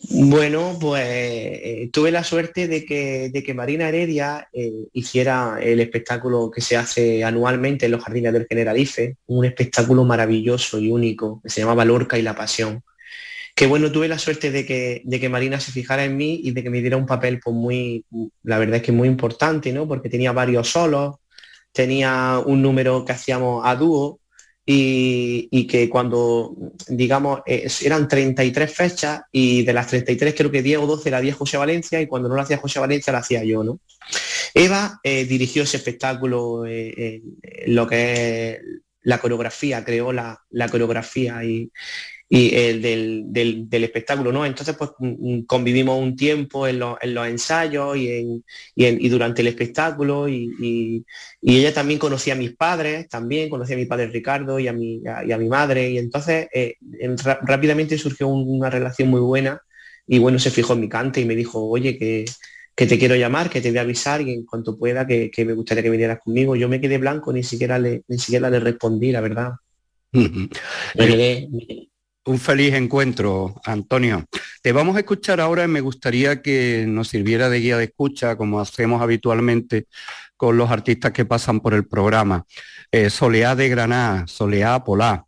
Bueno, 0.10 0.78
pues 0.82 1.04
eh, 1.06 1.90
tuve 1.94 2.12
la 2.12 2.24
suerte 2.24 2.68
de 2.68 2.86
que, 2.86 3.30
de 3.30 3.44
que 3.44 3.54
Marina 3.54 3.88
Heredia 3.88 4.48
eh, 4.52 4.72
hiciera 4.94 5.60
el 5.62 5.80
espectáculo 5.80 6.50
que 6.50 6.62
se 6.62 6.76
hace 6.76 7.24
anualmente 7.24 7.86
en 7.86 7.92
los 7.92 8.04
jardines 8.04 8.34
del 8.34 8.48
Generalife, 8.50 9.18
un 9.28 9.46
espectáculo 9.46 10.04
maravilloso 10.04 10.80
y 10.80 10.92
único 10.92 11.40
que 11.44 11.50
se 11.50 11.62
llamaba 11.62 11.86
Lorca 11.86 12.18
y 12.18 12.24
la 12.24 12.36
Pasión. 12.36 12.84
Que 13.62 13.68
bueno, 13.68 13.92
tuve 13.92 14.08
la 14.08 14.18
suerte 14.18 14.50
de 14.50 14.66
que, 14.66 15.04
de 15.06 15.20
que 15.20 15.30
Marina 15.30 15.60
se 15.60 15.72
fijara 15.72 16.04
en 16.04 16.18
mí 16.18 16.42
y 16.44 16.50
de 16.50 16.64
que 16.64 16.72
me 16.72 16.82
diera 16.82 16.98
un 16.98 17.06
papel 17.06 17.40
pues 17.40 17.56
muy, 17.56 18.04
la 18.42 18.58
verdad 18.58 18.78
es 18.78 18.82
que 18.82 18.92
muy 18.92 19.08
importante, 19.08 19.72
¿no? 19.72 19.88
Porque 19.88 20.10
tenía 20.10 20.32
varios 20.32 20.72
solos, 20.72 21.18
tenía 21.72 22.42
un 22.44 22.64
número 22.64 23.06
que 23.06 23.12
hacíamos 23.12 23.62
a 23.64 23.76
dúo 23.76 24.20
y, 24.66 25.68
que 25.68 25.88
cuando, 25.92 26.56
digamos, 26.88 27.42
eran 27.46 28.08
33 28.08 28.74
fechas 28.74 29.22
y 29.32 29.64
de 29.64 29.74
las 29.74 29.86
33 29.86 30.34
creo 30.36 30.50
que 30.50 30.64
10 30.64 30.80
o 30.80 30.88
12 30.88 31.12
la 31.12 31.20
hacía 31.20 31.36
José 31.36 31.58
Valencia 31.58 32.02
y 32.02 32.08
cuando 32.08 32.30
no 32.30 32.36
lo 32.38 32.42
hacía 32.42 32.58
José 32.58 32.80
Valencia 32.80 33.14
la 33.14 33.20
hacía 33.20 33.44
yo, 33.44 33.64
¿no? 33.64 33.80
Eva 34.56 35.00
eh, 35.04 35.26
dirigió 35.26 35.62
ese 35.62 35.78
espectáculo, 35.78 36.66
eh, 36.66 37.22
lo 37.68 37.86
que 37.86 38.54
es 38.54 38.60
la 39.04 39.20
coreografía, 39.20 39.86
creó 39.86 40.12
la, 40.12 40.42
la 40.50 40.68
coreografía 40.68 41.44
y, 41.44 41.72
y 42.34 42.56
el 42.56 42.82
del, 42.82 43.84
espectáculo, 43.84 44.32
¿no? 44.32 44.46
Entonces, 44.46 44.74
pues 44.78 44.92
mm, 45.00 45.40
mm, 45.40 45.46
convivimos 45.46 46.00
un 46.02 46.16
tiempo 46.16 46.66
en, 46.66 46.80
los 46.80 46.98
ensayos 47.04 47.98
y, 47.98 48.42
y, 48.74 49.10
durante 49.10 49.42
el 49.42 49.50
espectáculo 49.50 50.30
y, 50.30 51.06
ella 51.42 51.74
también 51.74 52.00
conocía 52.00 52.34
a 52.34 52.38
mis 52.38 52.56
padres, 52.56 53.10
también 53.10 53.50
conocía 53.50 53.76
a 53.76 53.80
mi 53.80 53.86
padre 53.86 54.08
Ricardo 54.08 54.60
y 54.60 54.70
a 54.70 54.74
mi, 54.74 55.02
a, 55.06 55.38
mi 55.38 55.50
madre 55.50 55.90
y 55.90 55.98
entonces 55.98 56.48
eh, 56.54 56.76
rápidamente 57.42 57.98
surgió 57.98 58.30
una 58.30 58.70
relación 58.70 59.10
muy 59.10 59.20
buena 59.20 59.62
y 60.08 60.20
bueno, 60.20 60.40
se 60.40 60.52
fijó 60.52 60.72
en 60.72 60.80
mi 60.80 60.88
cante 60.88 61.20
y 61.20 61.26
me 61.26 61.36
dijo, 61.36 61.68
oye, 61.68 61.98
que, 61.98 62.24
que 62.74 62.88
te 62.88 62.98
quiero 62.98 63.18
llamar, 63.18 63.50
que 63.50 63.60
te 63.60 63.72
voy 63.72 63.80
a 63.80 63.82
avisar 63.82 64.22
y 64.22 64.32
en 64.32 64.46
cuanto 64.46 64.78
pueda 64.78 65.06
que, 65.06 65.32
me 65.46 65.52
gustaría 65.52 65.84
que 65.84 65.90
vinieras 65.90 66.20
conmigo. 66.24 66.56
Yo 66.56 66.70
me 66.70 66.80
quedé 66.80 66.98
blanco, 66.98 67.34
ni 67.34 67.44
siquiera 67.44 67.78
le, 67.78 68.04
ni 68.08 68.18
siquiera 68.18 68.50
le 68.50 68.62
respondí, 68.62 69.12
la 69.12 69.20
verdad. 69.20 69.52
Un 72.24 72.38
feliz 72.38 72.76
encuentro, 72.76 73.60
Antonio. 73.66 74.26
Te 74.62 74.72
vamos 74.72 74.96
a 74.96 75.00
escuchar 75.00 75.42
ahora 75.42 75.64
y 75.64 75.68
me 75.68 75.82
gustaría 75.82 76.44
que 76.44 76.86
nos 76.88 77.08
sirviera 77.08 77.50
de 77.50 77.60
guía 77.60 77.78
de 77.78 77.86
escucha, 77.86 78.36
como 78.36 78.60
hacemos 78.60 79.02
habitualmente 79.02 79.88
con 80.38 80.56
los 80.56 80.70
artistas 80.70 81.14
que 81.14 81.26
pasan 81.26 81.62
por 81.62 81.74
el 81.74 81.88
programa. 81.88 82.46
Eh, 82.92 83.10
Soleá 83.10 83.56
de 83.56 83.70
Granada, 83.70 84.28
Soleá 84.28 84.84
Polá. 84.84 85.26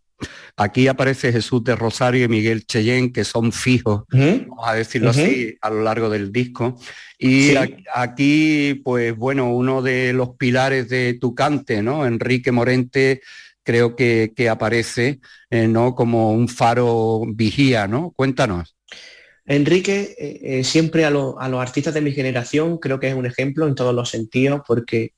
Aquí 0.56 0.88
aparece 0.88 1.32
Jesús 1.32 1.64
de 1.64 1.76
Rosario 1.76 2.26
y 2.26 2.28
Miguel 2.28 2.66
Cheyenne, 2.68 3.12
que 3.12 3.24
son 3.24 3.52
fijos, 3.52 4.04
vamos 4.12 4.66
a 4.66 4.76
decirlo 4.76 5.10
así, 5.10 5.58
a 5.62 5.70
lo 5.72 5.82
largo 5.82 6.10
del 6.10 6.32
disco. 6.32 6.80
Y 7.18 7.56
aquí, 7.94 8.82
pues 8.84 9.18
bueno, 9.18 9.52
uno 9.52 9.82
de 9.82 10.14
los 10.14 10.36
pilares 10.38 10.90
de 10.90 11.18
tu 11.20 11.34
cante, 11.34 11.82
¿no? 11.82 12.06
Enrique 12.06 12.52
Morente 12.52 13.22
creo 13.64 13.96
que, 13.96 14.32
aparece 14.50 15.20
eh, 15.50 15.68
¿no? 15.68 15.96
como 15.96 16.32
un 16.32 16.48
faro 16.48 17.24
vigía, 17.28 17.88
¿no? 17.88 18.12
Cuéntanos. 18.16 18.76
Enrique, 19.46 20.16
eh, 20.18 20.40
eh, 20.42 20.64
siempre 20.64 21.06
a, 21.06 21.10
los 21.10 21.36
artistas 21.42 21.94
de 21.94 22.02
mi 22.02 22.12
generación 22.12 22.78
creo 22.78 23.00
que 23.00 23.10
es 23.10 23.16
un 23.16 23.26
ejemplo 23.26 23.68
en 23.68 23.76
todos 23.76 23.94
los 23.94 24.10
sentidos 24.10 24.62
porque 24.66 25.14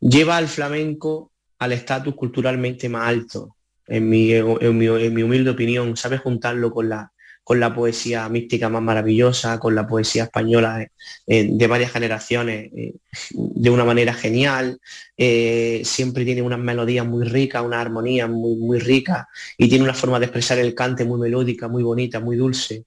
lleva 0.00 0.36
al 0.36 0.48
flamenco 0.48 1.32
al 1.58 1.72
estatus 1.72 2.14
culturalmente 2.14 2.88
más 2.88 3.06
alto, 3.06 3.56
en 3.86 4.08
mi, 4.08 4.32
en 4.32 4.78
mi 4.78 5.22
humilde 5.22 5.50
opinión, 5.50 5.96
sabe 5.96 6.16
juntarlo 6.16 6.70
con 6.70 6.88
la, 6.88 7.12
con 7.44 7.58
la 7.60 7.74
poesía 7.74 8.28
mística 8.28 8.68
más 8.68 8.82
maravillosa, 8.82 9.58
con 9.58 9.74
la 9.74 9.86
poesía 9.86 10.24
española 10.24 10.86
eh, 11.26 11.48
de 11.50 11.66
varias 11.66 11.92
generaciones 11.92 12.70
eh, 12.76 12.94
de 13.30 13.70
una 13.70 13.84
manera 13.84 14.14
genial, 14.14 14.78
eh, 15.16 15.82
siempre 15.84 16.24
tiene 16.24 16.42
unas 16.42 16.60
melodías 16.60 17.06
muy 17.06 17.24
ricas, 17.24 17.64
una 17.64 17.80
armonía 17.80 18.26
muy, 18.26 18.56
muy 18.56 18.78
rica 18.78 19.28
y 19.58 19.68
tiene 19.68 19.84
una 19.84 19.94
forma 19.94 20.18
de 20.18 20.26
expresar 20.26 20.58
el 20.58 20.74
cante 20.74 21.04
muy 21.04 21.18
melódica, 21.18 21.68
muy 21.68 21.82
bonita, 21.82 22.20
muy 22.20 22.36
dulce 22.36 22.84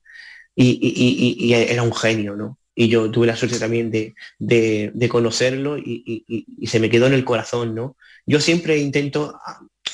y, 0.56 1.54
era 1.54 1.84
un 1.84 1.94
genio, 1.94 2.36
¿no? 2.36 2.58
Y 2.76 2.88
yo 2.88 3.10
tuve 3.12 3.28
la 3.28 3.36
suerte 3.36 3.60
también 3.60 3.92
de, 3.92 5.10
conocerlo 5.10 5.78
y, 5.78 6.66
se 6.66 6.80
me 6.80 6.90
quedó 6.90 7.08
en 7.08 7.14
el 7.14 7.26
corazón, 7.26 7.76
¿no? 7.76 7.98
Yo 8.26 8.40
siempre 8.40 8.78
intento 8.78 9.40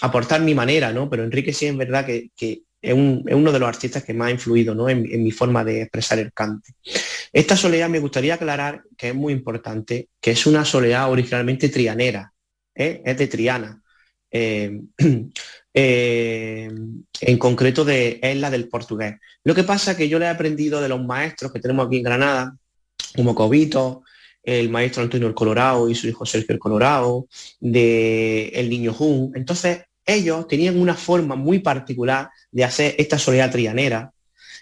aportar 0.02 0.42
mi 0.42 0.54
manera, 0.54 0.94
¿no? 0.94 1.10
Pero 1.10 1.24
Enrique 1.24 1.54
sí 1.54 1.66
es 1.66 1.76
verdad 1.76 2.06
que, 2.06 2.64
es, 2.82 2.94
uno 2.94 3.52
de 3.52 3.60
los 3.60 3.70
artistas 3.70 4.04
que 4.04 4.14
más 4.14 4.30
ha 4.30 4.32
influido 4.32 4.90
en, 4.90 5.24
mi 5.24 5.32
forma 5.32 5.64
de 5.64 5.82
expresar 5.82 6.20
el 6.20 6.34
cante. 6.34 6.74
Esta 7.34 7.56
soledad 7.56 7.90
me 7.90 8.00
gustaría 8.00 8.36
aclarar 8.36 8.84
que 8.98 9.10
es 9.10 9.16
muy 9.16 9.34
importante, 9.34 10.10
que 10.20 10.32
es 10.32 10.46
una 10.46 10.66
soledad 10.66 11.12
originalmente 11.12 11.70
trianera, 11.70 12.34
¿eh? 12.76 13.02
es 13.06 13.18
de 13.18 13.28
Triana. 13.28 13.82
Eh, 14.32 14.80
eh, 15.74 16.70
en 17.22 17.38
concreto 17.38 17.84
de, 17.84 18.20
es 18.22 18.38
la 18.38 18.50
del 18.50 18.70
portugués. 18.70 19.16
Lo 19.44 19.56
que 19.56 19.64
pasa 19.64 19.92
es 19.92 19.98
que 19.98 20.10
yo 20.10 20.20
le 20.20 20.26
he 20.26 20.30
aprendido 20.30 20.82
de 20.82 20.90
los 20.90 21.04
maestros 21.04 21.52
que 21.52 21.60
tenemos 21.60 21.88
aquí 21.88 21.98
en 21.98 22.04
Granada, 22.04 22.56
como 23.16 23.36
Cobito, 23.36 24.04
el 24.44 24.70
maestro 24.70 25.04
Antonio 25.04 25.28
el 25.28 25.34
Colorado 25.34 25.90
y 25.90 25.96
su 25.96 26.08
hijo 26.08 26.26
Sergio 26.26 26.54
el 26.54 26.60
Colorado, 26.60 27.28
de 27.60 28.48
El 28.50 28.70
Niño 28.70 28.94
Jun. 28.94 29.32
Entonces, 29.36 29.84
ellos 30.14 30.48
tenían 30.48 30.80
una 30.80 30.96
forma 30.96 31.36
muy 31.36 31.60
particular 31.60 32.30
de 32.52 32.64
hacer 32.64 32.96
esta 32.98 33.18
soledad 33.18 33.52
trianera. 33.52 34.12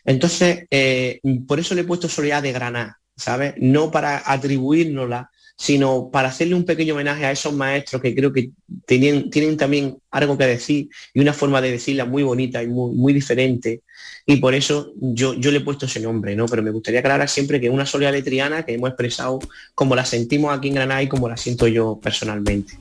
Entonces, 0.06 0.66
eh, 0.72 1.20
por 1.48 1.60
eso 1.60 1.75
le 1.75 1.82
he 1.82 1.86
puesto 1.86 2.08
soledad 2.08 2.42
de 2.44 2.54
Granada, 2.54 3.00
¿sabes? 3.16 3.56
No 3.58 3.92
para 3.92 4.24
atribuírnosla, 4.25 5.30
sino 5.58 6.12
para 6.12 6.30
hacerle 6.30 6.54
un 6.54 6.66
pequeño 6.66 6.94
homenaje 6.94 7.25
a 7.25 7.32
esos 7.32 7.51
maestros 7.51 8.00
que 8.00 8.13
creo 8.13 8.32
que 8.32 8.51
tienen, 8.86 9.32
tienen 9.32 9.58
también 9.58 9.98
algo 10.12 10.38
que 10.38 10.46
decir 10.46 10.88
y 11.13 11.20
una 11.20 11.34
forma 11.34 11.60
de 11.62 11.72
decirla 11.72 12.06
muy 12.06 12.22
bonita 12.22 12.62
y 12.62 12.68
muy, 12.68 12.96
muy 12.96 13.12
diferente. 13.12 13.82
Y 14.25 14.36
por 14.36 14.54
eso 14.54 14.94
yo, 14.98 15.34
yo 15.34 15.51
le 15.51 15.58
he 15.58 15.62
puesto 15.62 15.88
ese 15.88 16.00
nombre, 16.00 16.36
¿no? 16.36 16.46
Pero 16.46 16.62
me 16.62 16.70
gustaría 16.70 17.00
aclarar 17.00 17.27
siempre 17.27 17.60
que 17.60 17.72
una 17.72 17.88
soledad 17.88 18.12
letriana 18.12 18.63
que 18.63 18.75
hemos 18.75 18.89
expresado 18.89 19.39
como 19.74 19.96
la 19.96 20.06
sentimos 20.06 20.56
aquí 20.56 20.68
en 20.68 20.75
Granada 20.75 21.01
y 21.01 21.08
como 21.08 21.27
la 21.27 21.38
siento 21.38 21.68
yo 21.68 22.00
personalmente. 22.00 22.77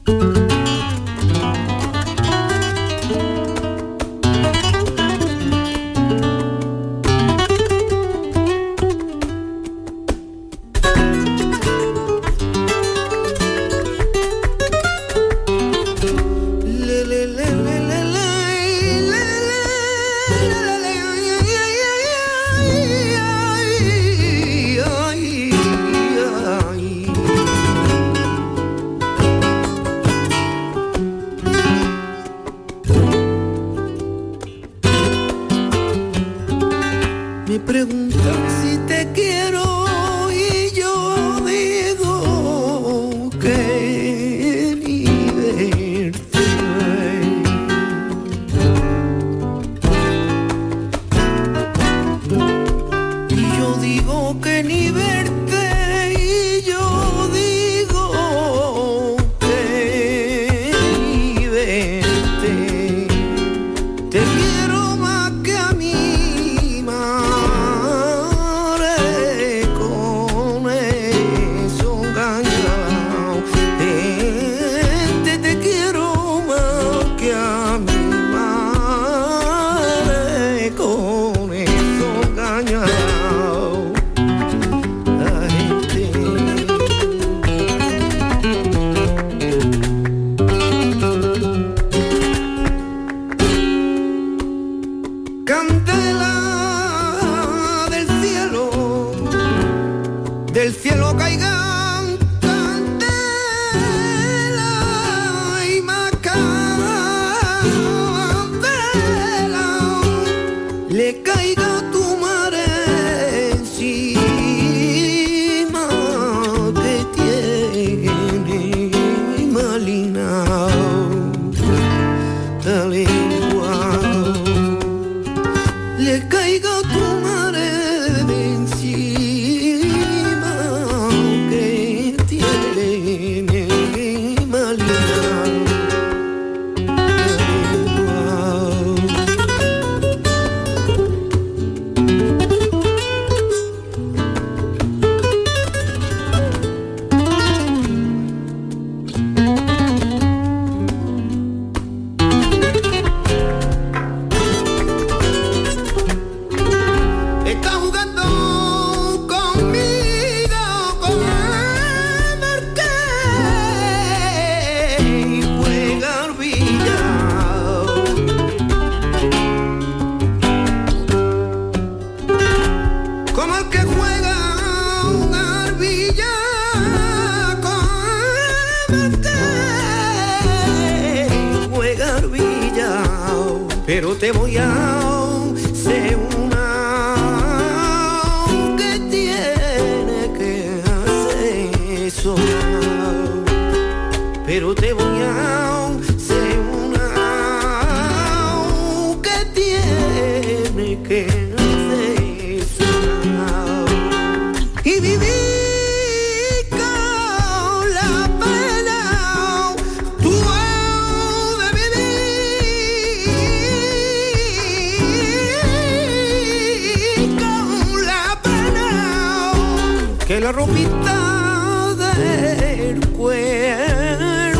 cuerpo 223.17 224.53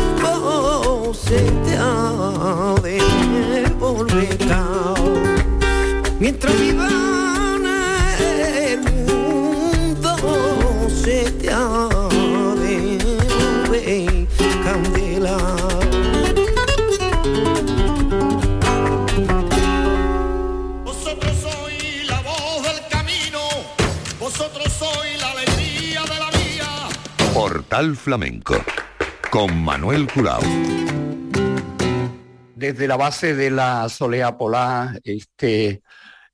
se 1.13 1.39
te 1.65 1.77
ha 1.77 2.75
de 2.81 2.99
volver 3.79 4.37
Mientras 6.19 6.59
vivas 6.59 6.96
Flamenco 27.77 28.55
con 29.29 29.63
Manuel 29.63 30.07
Curao. 30.11 30.41
Desde 32.55 32.87
la 32.87 32.97
base 32.97 33.35
de 33.35 33.51
la 33.51 33.87
Solea 33.87 34.35
Polar, 34.35 34.99
este, 35.03 35.83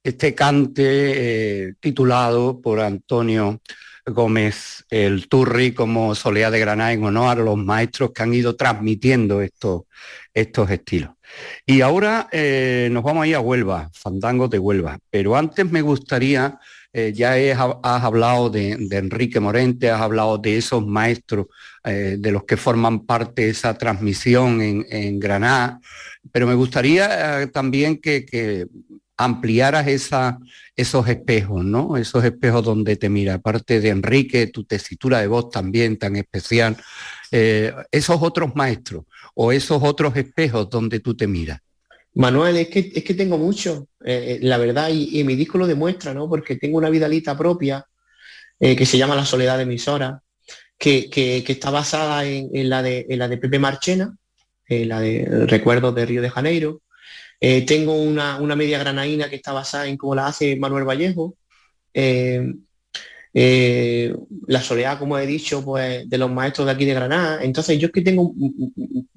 este 0.02 0.34
cante 0.34 1.66
eh, 1.68 1.74
titulado 1.82 2.62
por 2.62 2.80
Antonio 2.80 3.60
Gómez 4.06 4.86
el 4.90 5.28
Turri 5.28 5.74
como 5.74 6.16
Solea 6.16 6.50
de 6.50 6.62
Granada 6.62 6.94
en 6.94 7.04
honor 7.04 7.38
a 7.38 7.44
los 7.44 7.58
maestros 7.58 8.12
que 8.12 8.24
han 8.24 8.34
ido 8.34 8.56
transmitiendo 8.56 9.42
estos, 9.42 9.82
estos 10.34 10.70
estilos. 10.70 11.12
Y 11.66 11.82
ahora 11.82 12.30
eh, 12.32 12.88
nos 12.90 13.04
vamos 13.04 13.24
a 13.24 13.28
ir 13.28 13.36
a 13.36 13.42
Huelva, 13.42 13.90
Fandango 13.94 14.48
de 14.48 14.60
Huelva, 14.60 14.98
pero 15.10 15.36
antes 15.36 15.70
me 15.70 15.82
gustaría 15.82 16.58
eh, 16.96 17.12
ya 17.12 17.34
has 17.82 18.04
hablado 18.04 18.52
de, 18.52 18.74
Enrique 18.92 19.40
Morente, 19.40 19.90
has 19.90 20.00
hablado 20.00 20.38
de 20.38 20.58
esos 20.58 20.86
maestros 20.86 21.48
eh, 21.84 22.18
de 22.20 22.32
los 22.32 22.44
que 22.44 22.56
forman 22.56 23.08
parte 23.08 23.50
esa 23.50 23.76
transmisión 23.76 24.62
en, 24.62 25.20
Granada, 25.20 25.80
pero 26.32 26.46
me 26.46 26.54
gustaría 26.54 27.42
eh, 27.42 27.48
también 27.48 28.00
que, 28.00 28.68
ampliaras 29.18 29.88
esos 29.88 31.08
espejos, 31.08 31.64
¿no? 31.64 31.98
Esos 31.98 32.24
espejos 32.26 32.64
donde 32.64 32.96
te 32.96 33.10
mira, 33.10 33.36
aparte 33.36 33.80
de 33.80 33.90
Enrique, 33.90 34.48
tu 34.48 34.64
tesitura 34.64 35.20
de 35.20 35.28
voz 35.28 35.50
también 35.50 35.98
tan 35.98 36.16
especial, 36.16 36.76
esos 37.32 38.18
otros 38.22 38.56
maestros 38.56 39.06
o 39.36 39.52
esos 39.52 39.82
otros 39.84 40.16
espejos 40.18 40.70
donde 40.70 41.00
tú 41.00 41.16
te 41.16 41.28
miras. 41.28 41.60
Manuel, 42.16 42.58
es 42.58 42.68
que, 42.68 42.92
es 42.94 43.04
que 43.04 43.14
tengo 43.16 43.38
mucho, 43.38 43.88
eh, 44.06 44.36
eh, 44.36 44.40
la 44.42 44.58
verdad, 44.58 44.90
y, 44.92 45.24
mi 45.24 45.36
disco 45.36 45.58
lo 45.58 45.68
demuestra, 45.68 46.14
¿no? 46.14 46.30
Porque 46.30 46.58
tengo 46.58 46.78
una 46.78 46.90
vidalita 46.90 47.38
propia 47.38 47.86
eh, 48.60 48.76
que 48.76 48.86
se 48.86 48.98
llama 48.98 49.16
La 49.16 49.26
Soledad 49.26 49.58
de 49.58 49.64
Emisora, 49.64 50.22
que, 50.78 51.10
que, 51.10 51.44
está 51.48 51.72
basada 51.72 52.26
en, 52.26 52.70
la 52.70 52.84
de, 52.84 53.06
la 53.10 53.28
de 53.28 53.38
Pepe 53.38 53.58
Marchena, 53.58 54.16
la 54.68 55.00
de 55.00 55.46
Recuerdos 55.48 55.96
de 55.96 56.06
Río 56.06 56.22
de 56.22 56.30
Janeiro. 56.30 56.82
tengo 57.40 57.96
una, 57.96 58.38
una, 58.38 58.56
media 58.56 58.80
granaína 58.80 59.30
que 59.30 59.36
está 59.38 59.54
basada 59.54 59.88
en 59.88 59.98
cómo 59.98 60.16
la 60.16 60.28
hace 60.28 60.56
Manuel 60.56 60.84
Vallejo. 60.84 61.36
Eh, 63.34 64.16
la 64.48 64.62
soledad, 64.62 65.00
como 65.00 65.18
he 65.18 65.26
dicho, 65.26 65.64
pues 65.64 66.08
de 66.08 66.18
los 66.18 66.32
maestros 66.32 66.68
de 66.68 66.74
aquí 66.74 66.86
de 66.86 66.94
Granada. 66.94 67.44
Entonces 67.44 67.80
yo 67.80 67.88
es 67.88 67.94
que 67.94 68.02
tengo, 68.02 68.34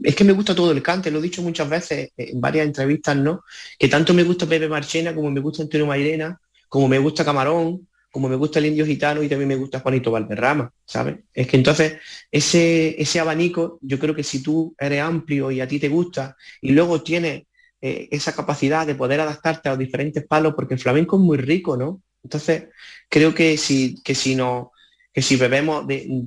es 0.02 0.14
que 0.14 0.24
me 0.24 0.32
gusta 0.32 0.54
todo 0.54 0.72
el 0.72 0.82
cante, 0.82 1.10
lo 1.10 1.18
he 1.18 1.22
dicho 1.22 1.42
muchas 1.42 1.68
veces 1.68 2.10
en 2.16 2.40
varias 2.40 2.66
entrevistas, 2.66 3.16
¿no? 3.16 3.42
Que 3.78 3.88
tanto 3.88 4.14
me 4.14 4.22
gusta 4.22 4.46
Pepe 4.46 4.68
Marchena, 4.68 5.14
como 5.14 5.30
me 5.30 5.40
gusta 5.40 5.62
Antonio 5.62 5.86
Mairena, 5.86 6.40
como 6.68 6.88
me 6.88 6.98
gusta 6.98 7.24
Camarón, 7.24 7.86
como 8.10 8.30
me 8.30 8.36
gusta 8.36 8.58
el 8.58 8.66
indio 8.66 8.86
gitano 8.86 9.22
y 9.22 9.28
también 9.28 9.48
me 9.48 9.56
gusta 9.56 9.80
Juanito 9.80 10.10
Valderrama, 10.10 10.72
¿sabes? 10.86 11.16
Es 11.34 11.46
que 11.46 11.58
entonces 11.58 11.98
ese, 12.30 13.00
ese 13.00 13.20
abanico, 13.20 13.78
yo 13.82 13.98
creo 13.98 14.14
que 14.14 14.22
si 14.22 14.42
tú 14.42 14.74
eres 14.78 15.02
amplio 15.02 15.50
y 15.50 15.60
a 15.60 15.68
ti 15.68 15.78
te 15.78 15.90
gusta 15.90 16.34
y 16.62 16.72
luego 16.72 17.02
tienes 17.02 17.42
eh, 17.82 18.08
esa 18.10 18.34
capacidad 18.34 18.86
de 18.86 18.94
poder 18.94 19.20
adaptarte 19.20 19.68
a 19.68 19.72
los 19.72 19.78
diferentes 19.78 20.24
palos, 20.26 20.54
porque 20.54 20.72
el 20.72 20.80
flamenco 20.80 21.16
es 21.16 21.22
muy 21.22 21.36
rico, 21.36 21.76
¿no? 21.76 22.00
Entonces, 22.26 22.64
creo 23.08 23.32
que 23.32 23.56
si, 23.56 24.02
que 24.02 24.16
si, 24.16 24.34
no, 24.34 24.72
que 25.14 25.22
si 25.22 25.36
bebemos 25.36 25.86
de, 25.86 26.24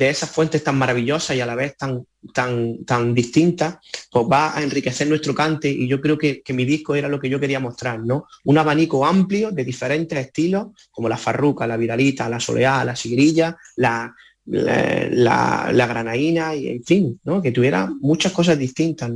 esas 0.00 0.28
fuentes 0.28 0.64
tan 0.64 0.76
maravillosas 0.76 1.36
y 1.36 1.40
a 1.40 1.46
la 1.46 1.54
vez 1.54 1.76
tan, 1.76 2.04
tan, 2.34 2.84
tan 2.84 3.14
distintas, 3.14 3.76
pues 4.10 4.26
va 4.26 4.58
a 4.58 4.62
enriquecer 4.64 5.06
nuestro 5.06 5.36
cante 5.36 5.70
y 5.70 5.86
yo 5.86 6.00
creo 6.00 6.18
que, 6.18 6.42
mi 6.48 6.64
disco 6.64 6.96
era 6.96 7.08
lo 7.08 7.20
que 7.20 7.28
yo 7.28 7.38
quería 7.38 7.60
mostrar, 7.60 8.00
¿no? 8.00 8.26
Un 8.42 8.58
abanico 8.58 9.06
amplio 9.06 9.52
de 9.52 9.64
diferentes 9.64 10.18
estilos, 10.18 10.66
como 10.90 11.08
la 11.08 11.16
farruca, 11.16 11.64
la 11.68 11.76
viralita, 11.76 12.28
la 12.28 12.40
soleá, 12.40 12.84
la 12.84 12.96
sigrilla, 12.96 13.56
la, 13.76 14.12
la, 14.46 15.86
granaína 15.86 16.56
y 16.56 16.68
en 16.70 16.82
fin, 16.82 17.20
¿no? 17.22 17.40
Que 17.40 17.52
tuviera 17.52 17.88
muchas 18.00 18.32
cosas 18.32 18.58
distintas, 18.58 19.12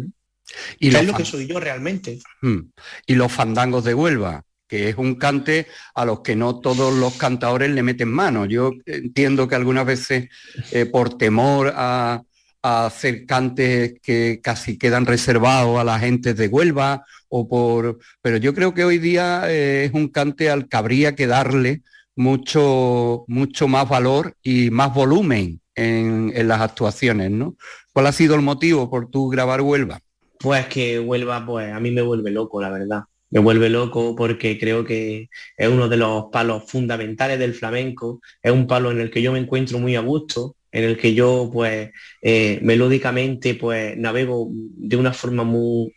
Y 0.78 0.94
es 0.94 1.06
lo 1.06 1.12
que 1.12 1.24
soy 1.24 1.48
yo 1.48 1.58
realmente. 1.58 2.20
Hmm. 2.40 2.70
Y 3.04 3.16
los 3.16 3.32
fandangos 3.32 3.82
de 3.82 3.94
Huelva, 3.94 4.44
que 4.70 4.88
es 4.88 4.96
un 4.96 5.16
cante 5.16 5.66
a 5.96 6.04
los 6.04 6.20
que 6.20 6.36
no 6.36 6.60
todos 6.60 6.94
los 6.94 7.14
cantadores 7.16 7.70
le 7.72 7.82
meten 7.82 8.08
mano. 8.08 8.46
Yo 8.46 8.70
entiendo 8.86 9.48
que 9.48 9.56
algunas 9.56 9.84
veces 9.84 10.28
eh, 10.70 10.86
por 10.86 11.18
temor 11.18 11.72
a, 11.74 12.22
hacer 12.62 13.24
cantes 13.24 13.94
que 14.02 14.40
casi 14.42 14.76
quedan 14.76 15.06
reservados 15.06 15.78
a 15.80 15.84
la 15.84 15.98
gente 15.98 16.34
de 16.34 16.46
Huelva 16.46 17.06
o 17.30 17.48
por 17.48 17.98
pero 18.20 18.36
yo 18.36 18.52
creo 18.52 18.74
que 18.74 18.84
hoy 18.84 18.98
día 18.98 19.44
eh, 19.50 19.86
es 19.86 19.94
un 19.94 20.08
cante 20.08 20.50
al 20.50 20.68
que 20.68 20.76
habría 20.76 21.14
que 21.14 21.26
darle 21.26 21.80
mucho 22.16 23.24
mucho 23.28 23.66
más 23.66 23.88
valor 23.88 24.34
y 24.42 24.68
más 24.68 24.92
volumen 24.92 25.62
en, 25.74 26.32
en 26.34 26.48
las 26.48 26.60
actuaciones 26.60 27.30
no 27.30 27.56
cuál 27.94 28.08
ha 28.08 28.12
sido 28.12 28.34
el 28.34 28.42
motivo 28.42 28.90
por 28.90 29.08
tu 29.08 29.30
grabar 29.30 29.62
Huelva 29.62 29.98
pues 30.38 30.66
que 30.66 31.00
Huelva 31.00 31.46
pues 31.46 31.72
a 31.72 31.80
mí 31.80 31.90
me 31.90 32.02
vuelve 32.02 32.30
loco 32.30 32.60
la 32.60 32.68
verdad 32.68 33.04
me 33.30 33.40
vuelve 33.40 33.68
loco 33.68 34.14
porque 34.16 34.58
creo 34.58 34.84
que 34.84 35.28
es 35.56 35.68
uno 35.68 35.88
de 35.88 35.96
los 35.96 36.26
palos 36.32 36.64
fundamentales 36.70 37.38
del 37.38 37.54
flamenco, 37.54 38.20
es 38.42 38.52
un 38.52 38.66
palo 38.66 38.90
en 38.90 39.00
el 39.00 39.10
que 39.10 39.22
yo 39.22 39.32
me 39.32 39.38
encuentro 39.38 39.78
muy 39.78 39.96
a 39.96 40.00
gusto, 40.00 40.56
en 40.72 40.84
el 40.84 40.96
que 40.98 41.14
yo 41.14 41.50
pues 41.52 41.90
eh, 42.22 42.58
melódicamente 42.62 43.54
pues 43.54 43.96
navego 43.96 44.48
de 44.52 44.96
una 44.96 45.12
forma 45.12 45.44
muy, 45.44 45.92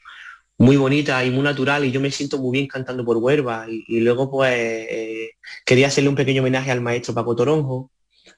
muy 0.57 0.77
bonita 0.77 1.23
y 1.25 1.31
muy 1.31 1.43
natural 1.43 1.85
y 1.85 1.91
yo 1.91 1.99
me 1.99 2.11
siento 2.11 2.37
muy 2.37 2.51
bien 2.57 2.67
cantando 2.67 3.03
por 3.05 3.17
Huelva 3.17 3.65
y, 3.69 3.99
luego 3.99 4.29
pues 4.31 4.53
eh, 4.53 5.31
quería 5.65 5.87
hacerle 5.87 6.09
un 6.09 6.15
pequeño 6.15 6.41
homenaje 6.41 6.71
al 6.71 6.81
maestro 6.81 7.13
Paco 7.13 7.35
Toronjo 7.35 7.91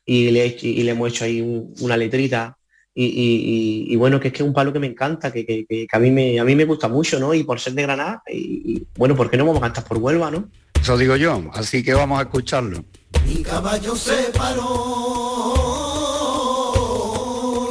y 0.06 0.32
le, 0.32 0.58
y 0.62 0.84
le 0.84 0.92
hecho 1.08 1.26
ahí 1.26 1.42
una 1.82 1.98
letrita 1.98 2.58
y, 2.98 3.96
bueno, 3.98 4.20
que 4.20 4.30
es 4.30 4.34
que 4.34 4.42
es 4.42 4.48
un 4.48 4.54
palo 4.54 4.72
que 4.72 4.80
me 4.80 4.88
encanta, 4.88 5.32
que, 5.32 5.88
a, 5.92 6.00
mí 6.00 6.12
me, 6.12 6.40
a 6.40 6.46
mí 6.46 6.56
me 6.56 6.64
gusta 6.66 6.88
mucho, 6.88 7.20
¿no? 7.20 7.34
Y 7.34 7.44
por 7.44 7.60
ser 7.60 7.74
de 7.74 7.82
Granada, 7.82 8.24
y, 8.32 8.88
bueno, 8.96 9.16
¿por 9.16 9.30
qué 9.30 9.36
no 9.38 9.46
vamos 9.46 9.62
a 9.62 9.66
cantar 9.66 9.84
por 9.84 9.98
Huelva, 9.98 10.32
no? 10.32 10.48
Eso 10.82 10.98
digo 10.98 11.16
yo, 11.18 11.44
así 11.54 11.84
que 11.84 11.94
vamos 11.94 12.20
a 12.20 12.24
escucharlo. 12.24 12.86
Mi 13.28 13.44
caballo 13.44 13.96
se 13.96 14.32
paró 14.38 14.64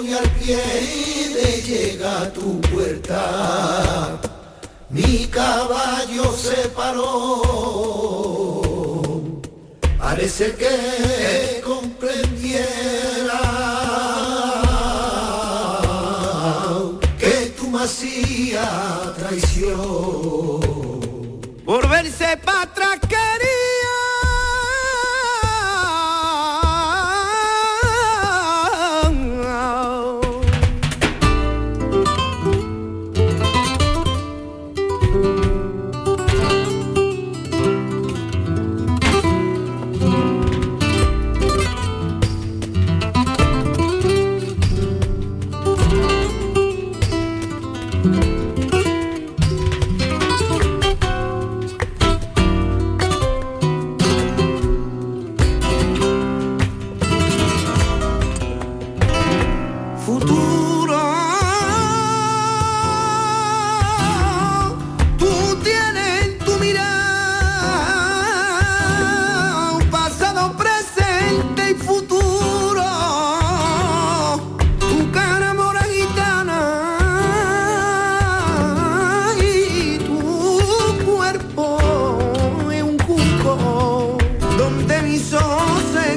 y 0.04 0.12
al 0.12 0.28
pie 0.30 0.56
de 0.56 1.62
llega 1.62 2.22
a 2.22 2.32
tu 2.32 2.60
puerta. 2.60 4.20
Mi 4.90 5.26
caballo 5.28 6.32
se 6.32 6.68
paró, 6.68 7.80
parece 9.98 10.52
que 10.54 11.53
para 22.36 22.83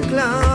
clown. 0.08 0.47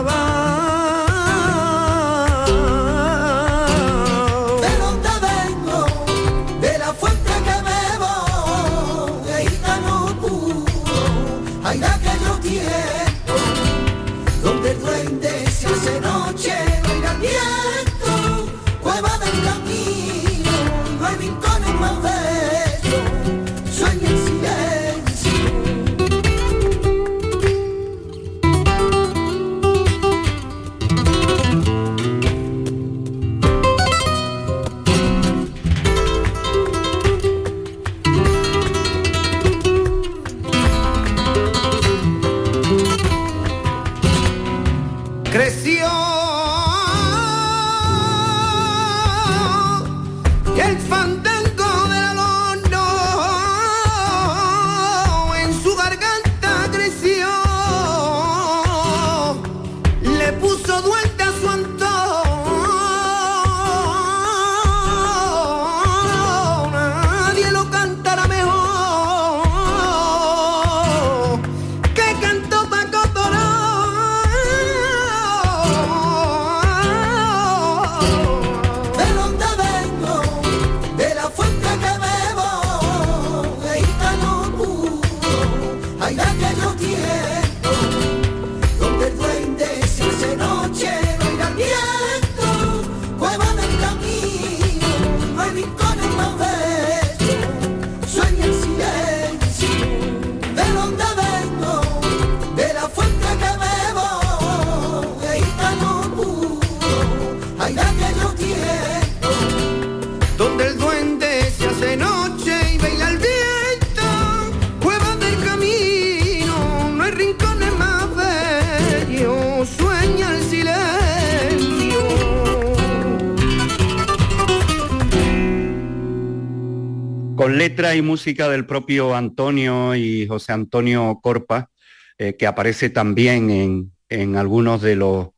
Y 127.94 128.02
música 128.02 128.48
del 128.48 128.66
propio 128.66 129.14
Antonio 129.14 129.94
y 129.94 130.26
José 130.26 130.52
Antonio 130.52 131.18
Corpa, 131.22 131.70
eh, 132.18 132.36
que 132.36 132.46
aparece 132.46 132.90
también 132.90 133.90
en, 134.08 134.36
algunos 134.36 134.82
de 134.82 134.94
los, 134.94 135.28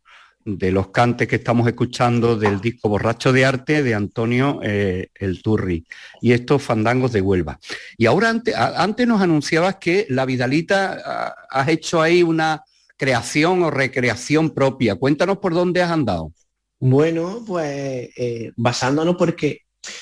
de 0.45 0.73
los 0.73 0.89
cantes 0.89 1.29
que 1.29 1.37
estamos 1.37 1.69
escuchando 1.69 2.37
del 2.37 2.61
disco 2.61 2.89
Borracho 2.89 3.33
de 3.33 3.45
Arte 3.45 3.85
de 3.85 3.95
Antonio 3.95 4.59
eh, 4.65 5.09
El 5.15 5.43
Turri 5.43 5.87
y 6.21 6.33
estos 6.33 6.61
fandangos 6.61 7.13
de 7.13 7.21
Huelva. 7.21 7.61
Y 7.97 8.07
ahora 8.07 8.31
antes, 8.31 8.55
antes 8.57 9.07
nos 9.07 9.21
anunciabas 9.21 9.77
que 9.77 10.07
la 10.09 10.27
Vidalita 10.27 11.35
has 11.49 11.69
hecho 11.69 12.03
ahí 12.03 12.25
una 12.25 12.65
creación 12.97 13.63
o 13.63 13.71
recreación 13.71 14.51
propia. 14.51 14.97
Cuéntanos 14.97 15.39
por 15.39 15.55
dónde 15.55 15.83
has 15.83 15.91
andado. 15.91 16.33
Bueno, 16.81 17.45
pues 17.47 18.11
eh, 18.17 18.53
basándonos 18.57 19.15
porque 19.17 19.61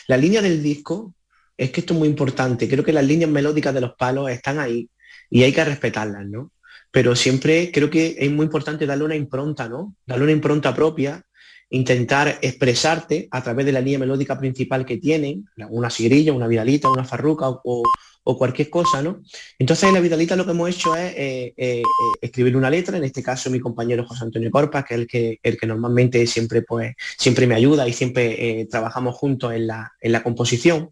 la 0.09 0.17
línea 0.17 0.41
del 0.41 0.63
disco 0.63 1.15
es 1.57 1.71
que 1.71 1.81
esto 1.81 1.95
es 1.95 1.99
muy 1.99 2.09
importante. 2.09 2.69
Creo 2.69 2.85
que 2.85 2.93
las 2.93 3.05
líneas 3.05 3.31
melódicas 3.31 3.75
de 3.75 3.81
los 3.81 3.95
palos 3.95 4.31
están 4.31 4.59
ahí 4.59 4.89
y 5.31 5.43
hay 5.43 5.53
que 5.53 5.65
respetarlas, 5.65 6.27
¿no? 6.27 6.53
Pero 6.91 7.17
siempre 7.17 7.71
creo 7.73 7.89
que 7.89 8.17
es 8.19 8.31
muy 8.31 8.45
importante 8.45 8.87
darle 8.87 9.05
una 9.05 9.17
impronta, 9.17 9.69
¿no? 9.69 9.97
Darle 10.07 10.25
una 10.25 10.33
impronta 10.33 10.75
propia, 10.75 11.25
intentar 11.73 12.39
expresarte 12.43 13.29
a 13.31 13.43
través 13.43 13.65
de 13.65 13.73
la 13.73 13.81
línea 13.81 13.99
melódica 13.99 14.39
principal 14.39 14.85
que 14.85 14.99
tienen, 14.99 15.47
una 15.71 15.89
sigrilla, 15.89 16.35
una 16.35 16.47
vidalita, 16.47 16.91
una 16.91 17.05
farruca 17.05 17.47
o, 17.49 17.83
cualquier 18.39 18.69
cosa, 18.71 19.03
¿no? 19.03 19.23
Entonces 19.59 19.89
en 19.89 19.95
la 19.95 20.01
Vidalita 20.01 20.37
lo 20.37 20.45
que 20.45 20.53
hemos 20.53 20.71
hecho 20.71 20.95
es 20.95 21.13
eh, 21.17 21.55
eh, 21.57 21.83
escribir 22.21 22.57
una 22.57 22.71
letra, 22.71 22.97
en 22.97 23.03
este 23.03 23.21
caso 23.21 23.51
mi 23.51 23.59
compañero 23.59 24.07
José 24.07 24.23
Antonio 24.23 24.51
Corpas, 24.51 24.85
que 24.85 24.95
es 24.95 25.01
el 25.01 25.07
que, 25.09 25.41
el 25.43 25.59
que 25.59 25.67
normalmente 25.67 26.25
siempre, 26.29 26.63
pues, 26.63 26.95
siempre 27.19 27.49
me 27.49 27.57
ayuda 27.57 27.89
y 27.89 27.93
siempre 27.93 28.61
eh, 28.61 28.67
trabajamos 28.67 29.17
juntos 29.17 29.53
en 29.53 29.67
la, 29.67 29.93
en 30.01 30.13
la 30.13 30.23
composición. 30.23 30.91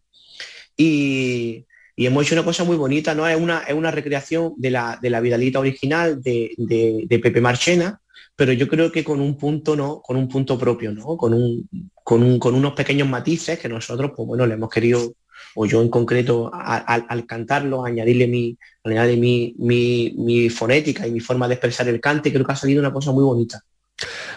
Y, 0.83 1.67
hemos 1.97 2.25
hecho 2.25 2.35
una 2.35 2.45
cosa 2.45 2.65
muy 2.65 2.77
bonita, 2.77 3.15
¿no? 3.15 3.29
Es 3.29 3.39
una, 3.39 3.59
es 3.69 3.75
una 3.75 3.91
recreación 3.91 4.55
de 4.57 4.71
la, 4.71 4.99
de 5.03 5.11
la 5.11 5.21
Vidalita 5.21 5.61
original 5.61 6.23
de, 6.23 6.55
de, 6.57 7.19
Pepe 7.19 7.43
Marchena, 7.43 8.01
pero 8.35 8.55
yo 8.55 8.67
creo 8.67 8.91
que 8.91 9.05
con 9.05 9.21
un 9.21 9.37
punto, 9.37 9.77
¿no? 9.77 10.01
Con 10.01 10.17
un 10.17 10.27
punto 10.27 10.59
propio, 10.59 10.93
¿no? 10.93 11.19
Con, 11.19 11.35
un, 11.35 11.69
con, 12.03 12.23
un, 12.23 12.39
con 12.39 12.55
unos 12.55 12.73
pequeños 12.73 13.07
matices 13.07 13.59
que 13.59 13.69
nosotros, 13.69 14.13
pues 14.17 14.27
bueno, 14.27 14.47
le 14.47 14.55
hemos 14.55 14.71
querido, 14.71 15.13
o 15.55 15.67
yo 15.67 15.83
en 15.83 15.91
concreto, 15.91 16.51
al 16.55 17.27
cantarlo, 17.27 17.85
añadirle 17.85 18.27
mi, 18.27 18.57
mi, 18.85 19.55
mi, 19.59 20.15
mi, 20.17 20.49
fonética 20.49 21.07
y 21.07 21.11
mi 21.11 21.21
forma 21.21 21.47
de 21.47 21.55
expresar 21.55 21.87
el 21.89 22.01
cante, 22.01 22.33
creo 22.33 22.47
que 22.47 22.53
ha 22.53 22.57
salido 22.57 22.81
una 22.81 22.93
cosa 22.93 23.13
muy 23.13 23.25
bonita 23.25 23.63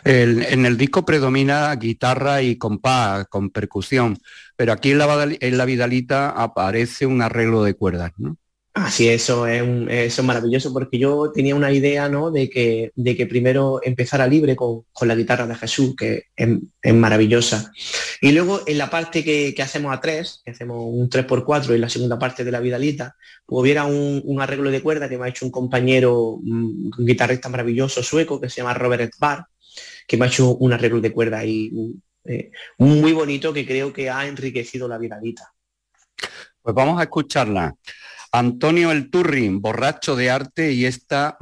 en 0.04 0.66
el 0.66 0.78
disco 0.78 1.06
predomina 1.06 1.76
guitarra 1.76 2.42
y 2.42 2.58
compás, 2.58 3.28
con 3.30 3.50
percusión, 3.50 4.18
pero 4.56 4.74
aquí 4.74 4.92
en 4.92 4.98
la, 4.98 5.28
en 5.40 5.66
Vidalita 5.66 6.30
aparece 6.30 7.06
un 7.06 7.22
arreglo 7.22 7.64
de 7.64 7.74
cuerdas, 7.74 8.12
¿no? 8.18 8.38
Así 8.76 9.08
eso 9.08 9.46
es, 9.46 10.24
maravilloso 10.24 10.74
porque 10.74 10.98
yo 10.98 11.32
tenía 11.32 11.54
una 11.54 11.72
idea 11.72 12.10
¿no? 12.10 12.32
de, 12.32 12.50
que, 12.50 12.92
de 12.96 13.16
que 13.16 13.28
primero 13.28 13.80
empezara 13.84 14.26
libre 14.26 14.56
con, 14.56 14.86
la 15.02 15.14
guitarra 15.14 15.46
de 15.46 15.54
Jesús, 15.54 15.96
que 15.96 16.24
es, 16.36 16.94
maravillosa. 16.96 17.72
Y 18.20 18.32
luego 18.32 18.62
en 18.66 18.80
la 18.80 18.90
parte 18.90 19.24
que, 19.24 19.54
hacemos 19.62 19.94
a 19.94 20.02
tres, 20.02 20.42
que 20.44 20.52
hacemos 20.52 20.78
un 20.88 21.08
3x4 21.08 21.76
en 21.76 21.82
la 21.82 21.90
segunda 21.90 22.18
parte 22.18 22.44
de 22.44 22.52
la 22.52 22.62
Vidalita, 22.62 23.16
pues 23.46 23.62
hubiera 23.62 23.86
un, 23.86 24.42
arreglo 24.42 24.72
de 24.72 24.82
cuerda 24.82 25.08
que 25.08 25.20
me 25.20 25.26
ha 25.26 25.30
hecho 25.30 25.46
un 25.46 25.52
compañero, 25.52 26.32
un 26.32 26.92
guitarrista 26.98 27.50
maravilloso 27.50 28.02
sueco 28.02 28.42
que 28.42 28.50
se 28.50 28.62
llama 28.62 28.74
Robert 28.74 29.14
Barr, 29.20 29.46
que 30.08 30.18
me 30.18 30.26
ha 30.26 30.28
hecho 30.28 30.56
un 30.56 30.74
arreglo 30.74 31.02
de 31.02 31.12
cuerda 31.12 31.40
ahí 31.40 31.72
eh, 32.26 32.52
muy 32.78 33.12
bonito 33.12 33.54
que 33.54 33.66
creo 33.66 33.92
que 33.92 34.10
ha 34.10 34.26
enriquecido 34.26 34.88
la 34.88 34.98
Vidalita. 34.98 35.54
Pues 36.62 36.76
vamos 36.76 37.00
a 37.00 37.04
escucharla. 37.04 37.76
Antonio 38.32 38.92
El 38.92 39.10
Turrin, 39.10 39.62
borracho 39.62 40.16
de 40.16 40.32
arte 40.32 40.72
y 40.72 40.86
esta 40.86 41.38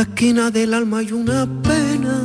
Vidalita. 0.00 0.02
esquina 0.02 0.50
del 0.50 0.74
alma 0.74 0.98
hay 0.98 1.12
una 1.12 1.46
pena 1.62 2.16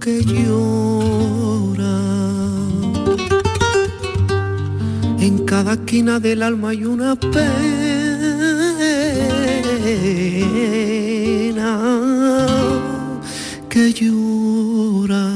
que 0.00 0.22
llora. 0.24 1.98
En 5.18 5.44
cada 5.44 5.72
esquina 5.74 6.18
del 6.20 6.42
alma 6.42 6.70
hay 6.70 6.84
una 6.84 7.16
pena 7.16 7.42
que 13.68 13.92
llora. 13.92 15.28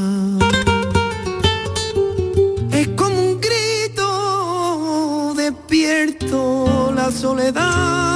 Es 2.73 2.89
como 2.89 3.21
un 3.23 3.41
grito 3.41 5.35
despierto 5.37 6.93
la 6.95 7.11
soledad 7.11 8.16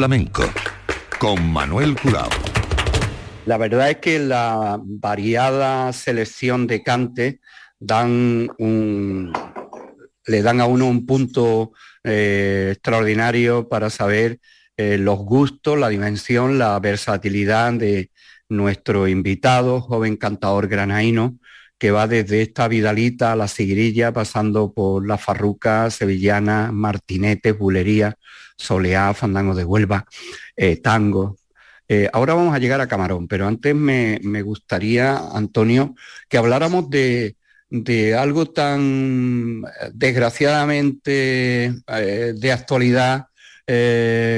Flamenco 0.00 0.44
con 1.18 1.52
Manuel 1.52 1.94
Curao. 1.94 2.30
La 3.44 3.58
verdad 3.58 3.90
es 3.90 3.96
que 3.98 4.18
la 4.18 4.80
variada 4.82 5.92
selección 5.92 6.66
de 6.66 6.82
cantes 6.82 7.36
dan 7.78 8.48
un, 8.56 9.30
le 10.24 10.40
dan 10.40 10.62
a 10.62 10.64
uno 10.64 10.86
un 10.86 11.04
punto 11.04 11.72
eh, 12.02 12.70
extraordinario 12.72 13.68
para 13.68 13.90
saber 13.90 14.40
eh, 14.78 14.96
los 14.96 15.18
gustos, 15.18 15.78
la 15.78 15.90
dimensión, 15.90 16.58
la 16.58 16.80
versatilidad 16.80 17.74
de 17.74 18.10
nuestro 18.48 19.06
invitado, 19.06 19.82
joven 19.82 20.16
cantador 20.16 20.66
granaíno, 20.66 21.36
que 21.80 21.90
va 21.90 22.06
desde 22.06 22.42
esta 22.42 22.68
Vidalita 22.68 23.32
a 23.32 23.36
la 23.36 23.48
Sigrilla, 23.48 24.12
pasando 24.12 24.74
por 24.74 25.06
la 25.06 25.16
Farruca, 25.16 25.90
Sevillana, 25.90 26.72
Martinete, 26.72 27.52
Bulería, 27.52 28.16
Soleá, 28.54 29.14
Fandango 29.14 29.54
de 29.54 29.64
Huelva, 29.64 30.04
eh, 30.56 30.76
Tango. 30.76 31.38
Eh, 31.88 32.10
ahora 32.12 32.34
vamos 32.34 32.54
a 32.54 32.58
llegar 32.58 32.82
a 32.82 32.86
Camarón, 32.86 33.26
pero 33.28 33.46
antes 33.46 33.74
me, 33.74 34.18
gustaría, 34.42 35.16
Antonio, 35.32 35.94
que 36.28 36.36
habláramos 36.36 36.90
de, 36.90 37.34
algo 38.14 38.44
tan 38.44 39.62
desgraciadamente 39.94 41.72
de 42.34 42.52
actualidad 42.52 43.26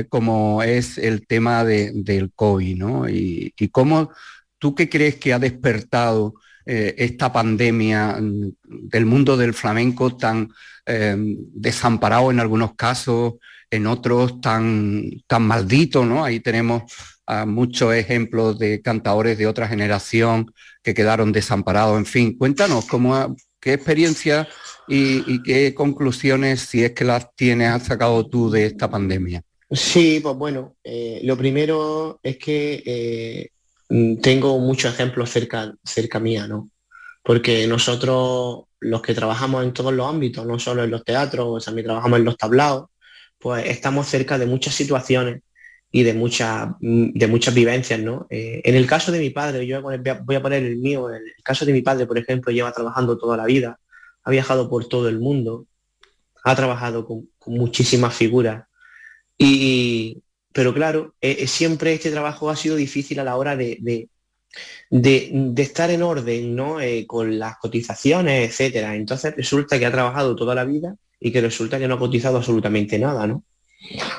como 0.08 0.62
es 0.62 0.96
el 0.98 1.26
tema 1.26 1.64
del 1.64 2.30
COVID, 2.36 2.76
¿no? 2.76 3.08
Y, 3.08 3.52
y, 3.58 3.68
cómo 3.68 4.12
tú 4.58 4.74
qué 4.76 4.88
crees 4.88 5.16
que 5.16 5.32
ha 5.32 5.38
despertado 5.38 6.34
eh, 6.66 6.94
esta 6.98 7.32
pandemia 7.32 8.18
del 8.20 9.06
mundo 9.06 9.36
del 9.36 9.54
flamenco 9.54 10.16
tan 10.16 10.50
eh, 10.86 11.16
desamparado 11.16 12.30
en 12.30 12.40
algunos 12.40 12.74
casos, 12.74 13.34
en 13.70 13.86
otros 13.86 14.40
tan, 14.40 15.10
tan 15.26 15.42
maldito, 15.42 16.04
¿no? 16.04 16.24
Ahí 16.24 16.40
tenemos 16.40 16.82
muchos 17.46 17.94
ejemplos 17.94 18.58
de 18.58 18.82
cantadores 18.82 19.38
de 19.38 19.46
otra 19.46 19.66
generación 19.66 20.52
que 20.82 20.92
quedaron 20.92 21.32
desamparados. 21.32 21.96
En 21.96 22.04
fin, 22.04 22.36
cuéntanos 22.36 22.84
cómo, 22.84 23.34
qué 23.58 23.72
experiencia 23.72 24.46
y, 24.86 25.42
qué 25.42 25.72
conclusiones, 25.72 26.60
si 26.60 26.84
es 26.84 26.92
que 26.92 27.04
las 27.04 27.34
tienes, 27.34 27.70
has 27.70 27.84
sacado 27.84 28.28
tú 28.28 28.50
de 28.50 28.66
esta 28.66 28.90
pandemia. 28.90 29.42
Sí, 29.70 30.20
pues 30.22 30.36
bueno, 30.36 30.76
eh, 30.84 31.20
lo 31.22 31.38
primero 31.38 32.20
es 32.22 32.36
que 32.36 33.50
tengo 34.20 34.58
muchos 34.58 34.94
ejemplos 34.94 35.30
cerca, 35.30 35.74
cerca 35.84 36.18
mía, 36.18 36.46
¿no? 36.46 36.70
Porque 37.22 37.66
nosotros, 37.66 38.64
los 38.80 39.02
que 39.02 39.14
trabajamos 39.14 39.64
en 39.64 39.72
todos 39.72 39.92
los 39.92 40.08
ámbitos, 40.08 40.46
no 40.46 40.58
solo 40.58 40.82
en 40.84 40.90
los 40.90 41.04
teatros, 41.04 41.64
también 41.64 41.86
trabajamos 41.86 42.18
en 42.18 42.24
los 42.24 42.36
tablados, 42.36 42.86
pues 43.38 43.66
estamos 43.66 44.06
cerca 44.08 44.38
de 44.38 44.46
muchas 44.46 44.74
situaciones 44.74 45.42
y 45.90 46.04
de, 46.04 46.14
muchas 46.14 46.68
mm, 46.80 47.10
de 47.12 47.26
muchas 47.26 47.54
vivencias, 47.54 48.00
¿no? 48.00 48.26
Eh, 48.30 48.62
en 48.64 48.74
el 48.76 48.86
caso 48.86 49.12
de 49.12 49.20
mi 49.20 49.30
padre, 49.30 49.66
yo 49.66 49.82
voy 49.82 49.94
a, 49.94 50.42
poner, 50.42 50.62
el 50.62 50.78
mío, 50.78 51.10
en 51.10 51.16
el 51.16 51.42
caso 51.44 51.66
de 51.66 51.72
mi 51.72 51.82
padre, 51.82 52.06
por 52.06 52.18
ejemplo, 52.18 52.52
lleva 52.52 52.72
trabajando 52.72 53.18
toda 53.18 53.36
la 53.36 53.44
vida, 53.44 53.78
ha 54.24 54.30
viajado 54.30 54.70
por 54.70 54.88
todo 54.88 55.08
el 55.08 55.18
mundo, 55.18 55.66
ha 56.44 56.56
trabajado 56.56 57.06
con, 57.06 57.28
con 57.38 57.54
muchísimas 57.54 58.14
figuras 58.14 58.64
y, 59.38 60.21
pero 60.52 60.74
claro, 60.74 61.14
eh, 61.20 61.38
eh, 61.40 61.46
siempre 61.46 61.94
este 61.94 62.10
trabajo 62.10 62.50
ha 62.50 62.56
sido 62.56 62.76
difícil 62.76 63.18
a 63.20 63.24
la 63.24 63.36
hora 63.36 63.56
de, 63.56 64.08
estar 65.56 65.90
en 65.90 66.02
orden, 66.02 66.54
¿no? 66.54 66.80
Eh, 66.80 67.06
con 67.06 67.38
las 67.38 67.56
cotizaciones, 67.58 68.50
etcétera. 68.50 68.94
Entonces 68.94 69.34
resulta 69.36 69.78
que 69.78 69.86
ha 69.86 69.92
trabajado 69.92 70.36
toda 70.36 70.54
la 70.54 70.64
vida 70.64 70.94
y 71.18 71.32
que 71.32 71.40
resulta 71.40 71.78
que 71.78 71.88
no 71.88 71.94
ha 71.94 71.98
cotizado 71.98 72.36
absolutamente 72.36 72.98
nada, 72.98 73.26
¿no? 73.26 73.44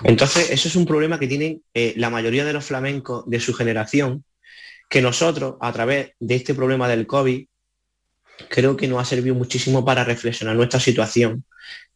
Entonces, 0.03 0.49
eso 0.51 0.67
es 0.67 0.75
un 0.75 0.85
problema 0.85 1.17
que 1.17 1.27
tienen 1.27 1.61
la 1.73 2.09
mayoría 2.09 2.43
de 2.43 2.51
los 2.51 2.65
flamencos 2.65 3.23
de 3.27 3.39
su 3.39 3.53
generación, 3.53 4.25
que 4.89 5.01
nosotros, 5.01 5.55
a 5.61 5.71
través 5.71 6.11
de 6.19 6.35
este 6.35 6.53
problema 6.53 6.89
del 6.89 7.07
COVID, 7.07 7.45
creo 8.49 8.75
que 8.75 8.89
nos 8.89 9.01
ha 9.01 9.05
servido 9.05 9.35
muchísimo 9.35 9.85
para 9.85 10.03
reflexionar 10.03 10.57
nuestra 10.57 10.81
situación 10.81 11.45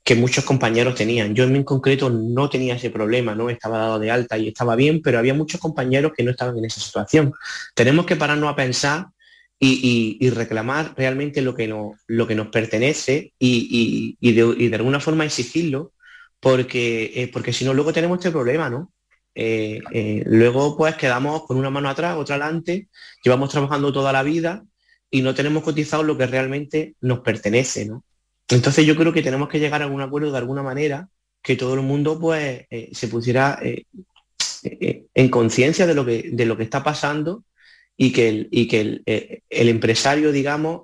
que 0.07 0.15
muchos 0.15 0.45
compañeros 0.45 0.95
tenían. 0.95 1.35
Yo 1.35 1.43
en 1.43 1.65
concreto 1.65 2.09
no 2.09 2.49
tenía 2.49 2.75
ese 2.75 2.89
problema, 2.89 3.35
¿no? 3.35 3.49
Estaba 3.49 3.77
dado 3.77 3.99
de 3.99 4.09
alta 4.09 4.37
y 4.37 4.47
estaba 4.47 4.77
bien, 4.77 5.01
pero 5.01 5.19
había 5.19 5.33
muchos 5.33 5.59
compañeros 5.59 6.13
que 6.15 6.23
no 6.23 6.31
estaban 6.31 6.57
en 6.57 6.63
esa 6.63 6.79
situación. 6.79 7.33
Tenemos 7.75 8.05
que 8.05 8.15
pararnos 8.15 8.49
a 8.49 8.55
pensar 8.55 9.07
y, 9.59 10.29
reclamar 10.29 10.93
realmente 10.95 11.41
lo 11.41 11.53
que, 11.55 11.67
lo 11.67 12.25
que 12.25 12.35
nos 12.35 12.47
pertenece 12.47 13.33
y, 13.37 14.15
de, 14.21 14.75
alguna 14.75 15.01
forma 15.01 15.25
exigirlo, 15.25 15.91
porque, 16.39 17.11
eh, 17.13 17.27
porque 17.27 17.51
si 17.51 17.65
no, 17.65 17.73
luego 17.73 17.91
tenemos 17.91 18.19
este 18.19 18.31
problema, 18.31 18.69
¿no? 18.69 18.93
Eh, 19.35 19.81
eh, 19.91 20.23
luego 20.25 20.77
pues 20.77 20.95
quedamos 20.95 21.45
con 21.45 21.57
una 21.57 21.69
mano 21.69 21.89
atrás, 21.89 22.15
otra 22.15 22.37
adelante, 22.37 22.87
llevamos 23.25 23.49
trabajando 23.49 23.91
toda 23.91 24.13
la 24.13 24.23
vida 24.23 24.63
y 25.11 25.21
no 25.21 25.35
tenemos 25.35 25.63
cotizado 25.63 26.01
lo 26.03 26.17
que 26.17 26.27
realmente 26.27 26.95
nos 27.01 27.19
pertenece, 27.19 27.85
¿no? 27.85 28.05
Entonces 28.49 28.85
yo 28.85 28.95
creo 28.95 29.11
que 29.13 29.21
tenemos 29.21 29.49
que 29.49 29.59
llegar 29.59 29.81
a 29.81 29.87
un 29.87 30.01
acuerdo 30.01 30.31
de 30.31 30.37
alguna 30.37 30.63
manera 30.63 31.09
que 31.41 31.55
todo 31.55 31.73
el 31.73 31.81
mundo 31.81 32.19
pues 32.19 32.65
eh, 32.69 32.89
se 32.93 33.07
pusiera 33.07 33.59
eh, 33.61 33.83
eh, 34.63 35.05
en 35.13 35.29
conciencia 35.29 35.85
de, 35.85 35.95
lo 35.95 36.05
que, 36.05 36.29
de 36.31 36.45
lo 36.45 36.57
que 36.57 36.63
está 36.63 36.83
pasando 36.83 37.43
y 37.95 38.11
que 38.11 38.29
el, 38.29 38.47
y 38.51 38.67
que 38.67 39.01
el, 39.05 39.69
empresario, 39.69 40.31
digamos, 40.31 40.83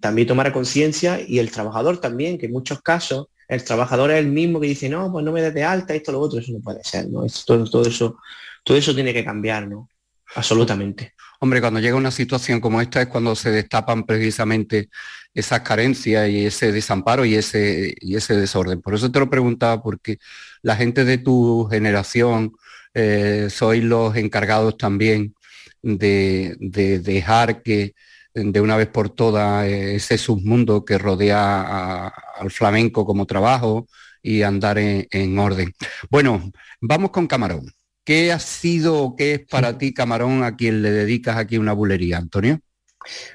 también 0.00 0.28
tomara 0.28 0.52
conciencia 0.52 1.20
y 1.20 1.40
el 1.40 1.50
trabajador 1.50 2.00
también, 2.00 2.38
que 2.38 2.46
en 2.46 2.52
muchos 2.52 2.80
casos 2.82 3.26
el 3.48 3.64
trabajador 3.64 4.12
es 4.12 4.18
el 4.18 4.28
mismo 4.28 4.60
que 4.60 4.68
dice, 4.68 4.88
no, 4.88 5.10
pues 5.10 5.24
no 5.24 5.32
me 5.32 5.42
des 5.42 5.54
de 5.54 5.64
alta, 5.64 5.92
esto, 5.92 6.12
lo 6.12 6.20
otro, 6.20 6.38
eso 6.38 6.52
no 6.52 6.60
puede 6.60 6.84
ser, 6.84 7.08
¿no? 7.08 7.26
todo, 7.44 7.64
todo, 7.68 7.88
eso, 7.88 8.16
todo 8.62 8.76
eso 8.76 8.94
tiene 8.94 9.12
que 9.12 9.24
cambiar, 9.24 9.66
¿no? 9.66 9.88
Absolutamente. 10.36 11.14
Hombre, 11.42 11.60
cuando 11.60 11.80
llega 11.80 11.96
una 11.96 12.12
situación 12.12 12.60
como 12.60 12.80
esta 12.80 13.02
es 13.02 13.08
cuando 13.08 13.34
se 13.34 13.50
destapan 13.50 14.04
precisamente 14.06 14.90
esas 15.34 15.62
carencias 15.62 16.28
y 16.30 16.46
ese 16.46 16.70
desamparo 16.70 17.24
y 17.24 17.34
ese, 17.34 17.96
y 18.00 18.14
ese 18.14 18.36
desorden. 18.36 18.80
Por 18.80 18.94
eso 18.94 19.10
te 19.10 19.18
lo 19.18 19.28
preguntaba, 19.28 19.82
porque 19.82 20.18
la 20.62 20.76
gente 20.76 21.04
de 21.04 21.18
tu 21.18 21.66
generación 21.68 22.52
eh, 22.94 23.48
sois 23.50 23.82
los 23.82 24.14
encargados 24.16 24.76
también 24.76 25.34
de, 25.82 26.56
dejar 27.02 27.62
que 27.62 27.94
de 28.34 28.60
una 28.60 28.76
vez 28.76 28.86
por 28.86 29.10
todas 29.10 29.66
ese 29.66 30.18
submundo 30.18 30.84
que 30.84 30.96
rodea 30.96 32.06
al 32.38 32.50
flamenco 32.52 33.04
como 33.04 33.26
trabajo 33.26 33.88
y 34.22 34.42
andar 34.42 34.78
en 34.78 35.38
orden. 35.40 35.74
Bueno, 36.08 36.52
vamos 36.80 37.10
con 37.10 37.26
Camarón. 37.26 37.72
¿Qué 38.04 38.32
ha 38.32 38.38
sido 38.40 39.00
o 39.00 39.16
qué 39.16 39.34
es 39.34 39.46
para 39.46 39.78
ti 39.78 39.94
Camarón 39.94 40.42
a 40.42 40.56
quien 40.56 40.82
le 40.82 40.90
dedicas 40.90 41.36
aquí 41.36 41.56
una 41.56 41.72
bulería, 41.72 42.18
Antonio? 42.18 42.60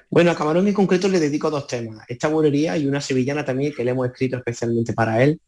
Bueno, 0.09 0.32
a 0.32 0.36
Camarón 0.36 0.68
en 0.68 0.74
concreto 0.74 1.07
le 1.07 1.20
dedico 1.20 1.49
dos 1.49 1.68
temas. 1.68 2.05
Esta 2.07 2.28
bulería 2.28 2.78
y 2.78 2.86
una 2.86 3.01
sevillana 3.01 3.45
también 3.45 3.74
que 3.74 3.84
le 3.84 3.91
hemos 3.91 4.07
escrito 4.07 4.38
especialmente 4.38 4.93
para 4.93 5.24
él. 5.24 5.39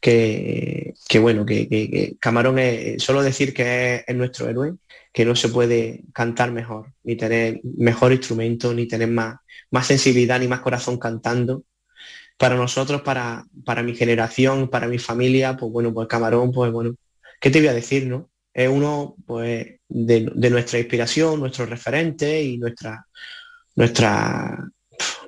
Que, 0.00 0.94
bueno, 1.20 1.44
que, 1.46 2.16
Camarón 2.20 2.58
es 2.58 3.02
solo 3.02 3.22
decir 3.22 3.52
que 3.54 4.04
es, 4.06 4.16
nuestro 4.16 4.48
héroe, 4.48 4.74
que 5.12 5.24
no 5.24 5.34
se 5.34 5.48
puede 5.48 6.04
cantar 6.12 6.52
mejor, 6.52 6.92
ni 7.02 7.16
tener 7.16 7.60
mejor 7.78 8.12
instrumento, 8.12 8.72
ni 8.74 8.86
tener 8.86 9.08
más, 9.08 9.36
más 9.70 9.86
sensibilidad, 9.86 10.38
ni 10.38 10.46
más 10.48 10.60
corazón 10.60 10.98
cantando. 10.98 11.64
Para 12.36 12.56
nosotros, 12.56 13.02
para, 13.02 13.44
para 13.64 13.82
mi 13.82 13.94
generación, 13.94 14.68
para 14.68 14.88
mi 14.88 14.98
familia, 14.98 15.56
pues 15.56 15.72
bueno, 15.72 15.92
pues 15.94 16.08
Camarón, 16.08 16.52
pues 16.52 16.70
bueno, 16.72 16.94
¿qué 17.40 17.50
te 17.50 17.58
voy 17.60 17.68
a 17.68 17.74
decir, 17.74 18.06
no? 18.06 18.31
Es 18.54 18.68
uno 18.68 19.16
pues, 19.26 19.80
de, 19.88 20.50
nuestra 20.50 20.78
inspiración, 20.78 21.40
nuestro 21.40 21.66
referente 21.66 22.42
y 22.42 22.58
nuestra, 22.58 23.06
nuestra, 23.76 24.68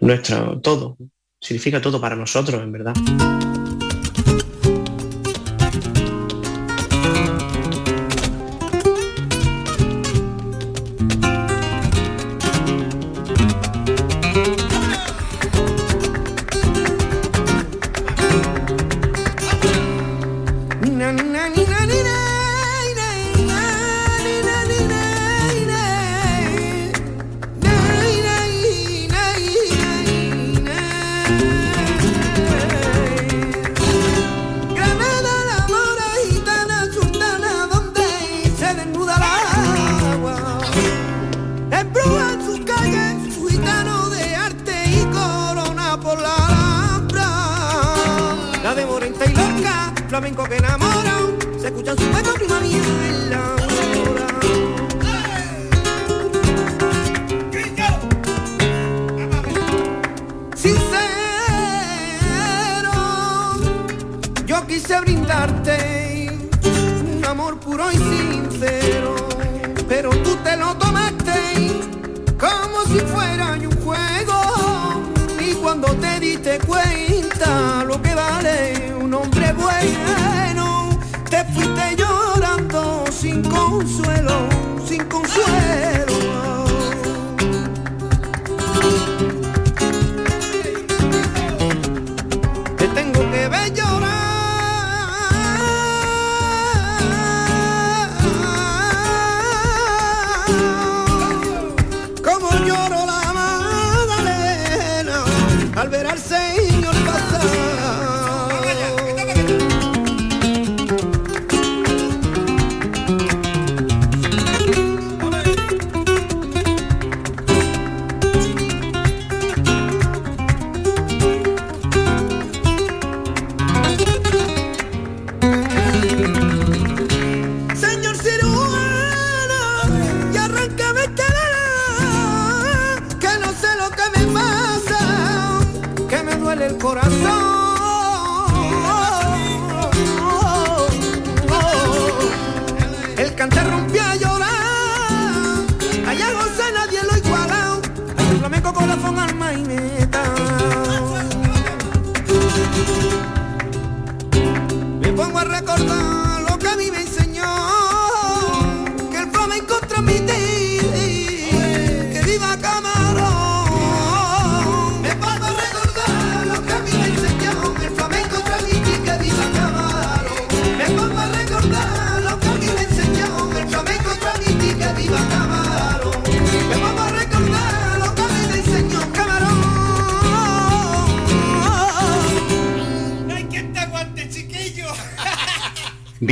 nuestro 0.01 0.61
todo. 0.61 0.97
Significa 1.41 1.81
todo 1.81 2.01
para 2.01 2.17
nosotros, 2.17 2.63
en 2.63 2.73
verdad. 2.73 2.95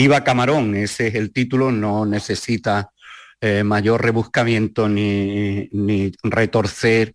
Viva 0.02 0.24
Camarón, 0.24 0.74
ese 0.74 1.06
es 1.06 1.14
el 1.14 1.32
título, 1.32 1.70
no 1.70 2.04
necesita 2.04 2.90
eh, 3.40 3.62
mayor 3.62 4.02
rebuscamiento 4.02 4.88
ni, 4.88 5.68
ni 5.70 6.10
retorcer 6.24 7.14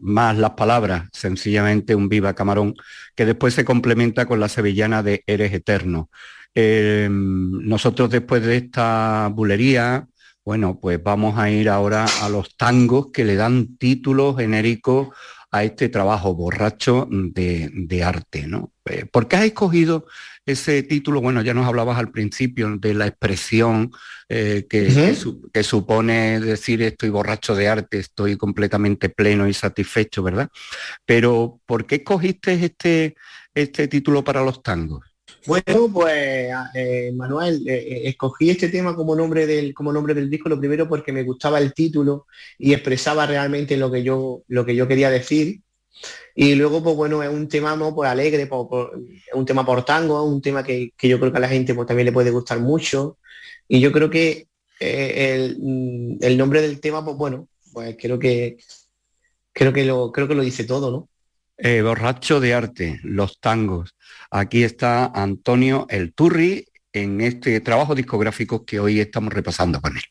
más 0.00 0.36
las 0.36 0.50
palabras, 0.50 1.08
sencillamente 1.12 1.94
un 1.94 2.08
Viva 2.08 2.34
Camarón, 2.34 2.74
que 3.14 3.26
después 3.26 3.54
se 3.54 3.64
complementa 3.64 4.26
con 4.26 4.40
la 4.40 4.48
sevillana 4.48 5.04
de 5.04 5.22
Eres 5.28 5.52
Eterno. 5.52 6.10
Eh, 6.52 7.06
nosotros 7.08 8.10
después 8.10 8.44
de 8.44 8.56
esta 8.56 9.30
bulería, 9.32 10.08
bueno, 10.44 10.80
pues 10.80 11.00
vamos 11.00 11.38
a 11.38 11.48
ir 11.48 11.68
ahora 11.68 12.06
a 12.22 12.28
los 12.28 12.56
tangos 12.56 13.12
que 13.12 13.24
le 13.24 13.36
dan 13.36 13.76
título 13.76 14.34
genérico 14.34 15.14
a 15.52 15.62
este 15.62 15.88
trabajo 15.88 16.34
borracho 16.34 17.06
de, 17.08 17.70
de 17.72 18.02
arte, 18.02 18.48
¿no? 18.48 18.72
Eh, 18.86 19.06
¿Por 19.06 19.28
qué 19.28 19.36
has 19.36 19.44
escogido 19.44 20.06
ese 20.46 20.82
título? 20.82 21.20
Bueno, 21.20 21.42
ya 21.42 21.54
nos 21.54 21.66
hablabas 21.66 21.98
al 21.98 22.10
principio 22.10 22.76
de 22.78 22.94
la 22.94 23.06
expresión 23.06 23.90
eh, 24.28 24.66
que, 24.68 24.86
que 24.86 25.14
su- 25.14 25.50
que 25.52 25.62
supone 25.62 26.40
decir 26.40 26.82
estoy 26.82 27.10
borracho 27.10 27.54
de 27.54 27.68
arte, 27.68 27.98
estoy 27.98 28.36
completamente 28.36 29.08
pleno 29.08 29.48
y 29.48 29.54
satisfecho, 29.54 30.22
¿verdad? 30.22 30.48
Pero 31.06 31.60
¿por 31.66 31.86
qué 31.86 31.96
escogiste 31.96 32.54
este, 32.54 33.14
este 33.54 33.88
título 33.88 34.22
para 34.24 34.42
los 34.42 34.62
tangos? 34.62 35.02
Bueno, 35.46 35.88
pues 35.92 36.50
eh, 36.74 37.12
Manuel, 37.14 37.62
eh, 37.68 38.02
escogí 38.08 38.50
este 38.50 38.68
tema 38.68 38.94
como 38.94 39.14
nombre 39.14 39.46
del 39.46 39.74
como 39.74 39.92
nombre 39.92 40.14
del 40.14 40.30
disco, 40.30 40.48
lo 40.48 40.58
primero 40.58 40.88
porque 40.88 41.12
me 41.12 41.22
gustaba 41.22 41.58
el 41.58 41.74
título 41.74 42.26
y 42.58 42.72
expresaba 42.72 43.26
realmente 43.26 43.76
lo 43.76 43.90
que 43.90 44.02
yo 44.02 44.42
lo 44.48 44.64
que 44.64 44.74
yo 44.74 44.88
quería 44.88 45.10
decir. 45.10 45.60
Y 46.34 46.54
luego, 46.54 46.82
pues 46.82 46.96
bueno, 46.96 47.22
es 47.22 47.28
un 47.30 47.48
tema 47.48 47.76
¿no? 47.76 47.94
pues, 47.94 48.10
alegre, 48.10 48.46
por- 48.46 48.68
por- 48.68 49.00
un 49.34 49.46
tema 49.46 49.64
por 49.64 49.84
tango, 49.84 50.22
un 50.24 50.42
tema 50.42 50.62
que, 50.64 50.92
que 50.96 51.08
yo 51.08 51.18
creo 51.20 51.30
que 51.32 51.38
a 51.38 51.40
la 51.42 51.48
gente 51.48 51.74
pues, 51.74 51.86
también 51.86 52.06
le 52.06 52.12
puede 52.12 52.30
gustar 52.30 52.58
mucho. 52.60 53.18
Y 53.68 53.80
yo 53.80 53.92
creo 53.92 54.10
que 54.10 54.48
eh, 54.80 55.34
el, 55.34 55.56
mm, 55.60 56.18
el 56.20 56.36
nombre 56.36 56.60
del 56.60 56.80
tema, 56.80 57.04
pues 57.04 57.16
bueno, 57.16 57.48
pues 57.72 57.96
creo 58.00 58.18
que 58.18 58.56
creo 59.52 59.72
que 59.72 59.84
lo 59.84 60.10
creo 60.12 60.26
que 60.28 60.34
lo 60.34 60.42
dice 60.42 60.64
todo, 60.64 60.90
¿no? 60.90 61.08
Eh, 61.56 61.82
borracho 61.82 62.40
de 62.40 62.52
arte, 62.54 63.00
los 63.04 63.38
tangos. 63.40 63.94
Aquí 64.30 64.64
está 64.64 65.06
Antonio 65.06 65.86
El 65.88 66.12
Turri 66.12 66.66
en 66.92 67.20
este 67.20 67.60
trabajo 67.60 67.94
discográfico 67.94 68.64
que 68.64 68.80
hoy 68.80 68.98
estamos 69.00 69.32
repasando 69.32 69.80
con 69.80 69.96
él. 69.96 70.02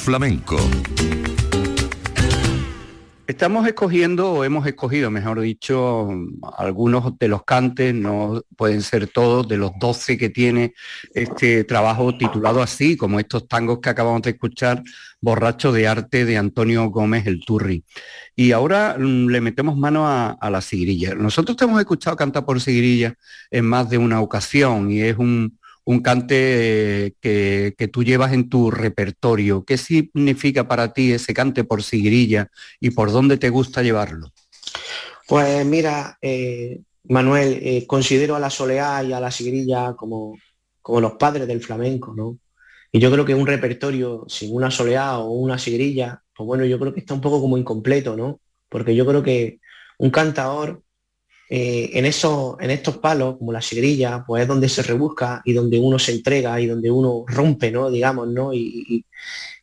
Flamenco. 0.00 0.56
Estamos 3.26 3.66
escogiendo, 3.68 4.32
o 4.32 4.44
hemos 4.44 4.66
escogido, 4.66 5.10
mejor 5.10 5.40
dicho, 5.40 6.08
algunos 6.56 7.16
de 7.18 7.28
los 7.28 7.44
cantes, 7.44 7.94
no 7.94 8.42
pueden 8.56 8.82
ser 8.82 9.06
todos, 9.06 9.46
de 9.46 9.56
los 9.56 9.72
12 9.78 10.18
que 10.18 10.30
tiene 10.30 10.74
este 11.14 11.64
trabajo 11.64 12.16
titulado 12.16 12.60
así, 12.62 12.96
como 12.96 13.20
estos 13.20 13.46
tangos 13.46 13.78
que 13.80 13.90
acabamos 13.90 14.22
de 14.22 14.30
escuchar, 14.30 14.82
Borracho 15.20 15.70
de 15.70 15.86
Arte 15.86 16.24
de 16.24 16.38
Antonio 16.38 16.88
Gómez 16.88 17.26
el 17.26 17.44
Turri. 17.44 17.84
Y 18.34 18.52
ahora 18.52 18.96
mm, 18.98 19.26
le 19.28 19.40
metemos 19.40 19.76
mano 19.76 20.08
a, 20.08 20.50
la 20.50 20.60
sigrilla. 20.60 21.14
Nosotros 21.14 21.56
hemos 21.60 21.78
escuchado 21.78 22.16
cantar 22.16 22.44
por 22.44 22.60
sigrilla 22.60 23.14
en 23.50 23.66
más 23.66 23.90
de 23.90 23.98
una 23.98 24.20
ocasión 24.22 24.90
y 24.90 25.02
es 25.02 25.18
un, 25.18 25.59
un 25.90 26.00
cante 26.02 27.06
eh, 27.06 27.74
que, 27.76 27.88
tú 27.88 28.04
llevas 28.04 28.32
en 28.32 28.48
tu 28.48 28.70
repertorio. 28.70 29.64
¿Qué 29.64 29.76
significa 29.76 30.68
para 30.68 30.92
ti 30.92 31.12
ese 31.12 31.34
cante 31.34 31.64
por 31.64 31.82
sigrilla 31.82 32.48
y 32.78 32.90
por 32.90 33.10
dónde 33.10 33.38
te 33.38 33.48
gusta 33.48 33.82
llevarlo? 33.82 34.30
Pues 35.26 35.66
mira, 35.66 36.16
eh, 36.22 36.80
Manuel, 37.08 37.58
eh, 37.60 37.86
considero 37.88 38.36
a 38.36 38.38
la 38.38 38.50
soleá 38.50 39.02
y 39.02 39.12
a 39.12 39.18
la 39.18 39.32
sigrilla 39.32 39.94
como, 39.94 40.38
como 40.80 41.00
los 41.00 41.14
padres 41.14 41.48
del 41.48 41.60
flamenco, 41.60 42.14
¿no? 42.14 42.38
Y 42.92 43.00
yo 43.00 43.10
creo 43.10 43.24
que 43.24 43.34
un 43.34 43.46
repertorio 43.46 44.24
sin 44.28 44.54
una 44.54 44.70
soleá 44.70 45.18
o 45.18 45.30
una 45.30 45.58
sigrilla, 45.58 46.22
pues 46.36 46.46
bueno, 46.46 46.64
yo 46.64 46.78
creo 46.78 46.94
que 46.94 47.00
está 47.00 47.14
un 47.14 47.20
poco 47.20 47.40
como 47.40 47.58
incompleto, 47.58 48.16
¿no? 48.16 48.40
Porque 48.68 48.94
yo 48.94 49.04
creo 49.06 49.24
que 49.24 49.58
un 49.98 50.10
cantador 50.10 50.82
eh, 51.50 51.90
en, 51.94 52.06
esos, 52.06 52.56
en 52.60 52.70
estos 52.70 52.98
palos, 52.98 53.38
como 53.38 53.52
la 53.52 53.62
sigrilla, 53.62 54.24
pues 54.26 54.42
es 54.42 54.48
donde 54.48 54.68
se 54.68 54.82
rebusca 54.82 55.42
y 55.44 55.52
donde 55.54 55.78
uno 55.80 55.98
se 55.98 56.12
entrega 56.12 56.60
y 56.60 56.66
donde 56.66 56.90
uno 56.90 57.24
rompe, 57.28 57.70
¿no? 57.72 57.90
Digamos, 57.90 58.28
¿no? 58.28 58.52
Y, 58.54 58.84
y- 58.88 59.06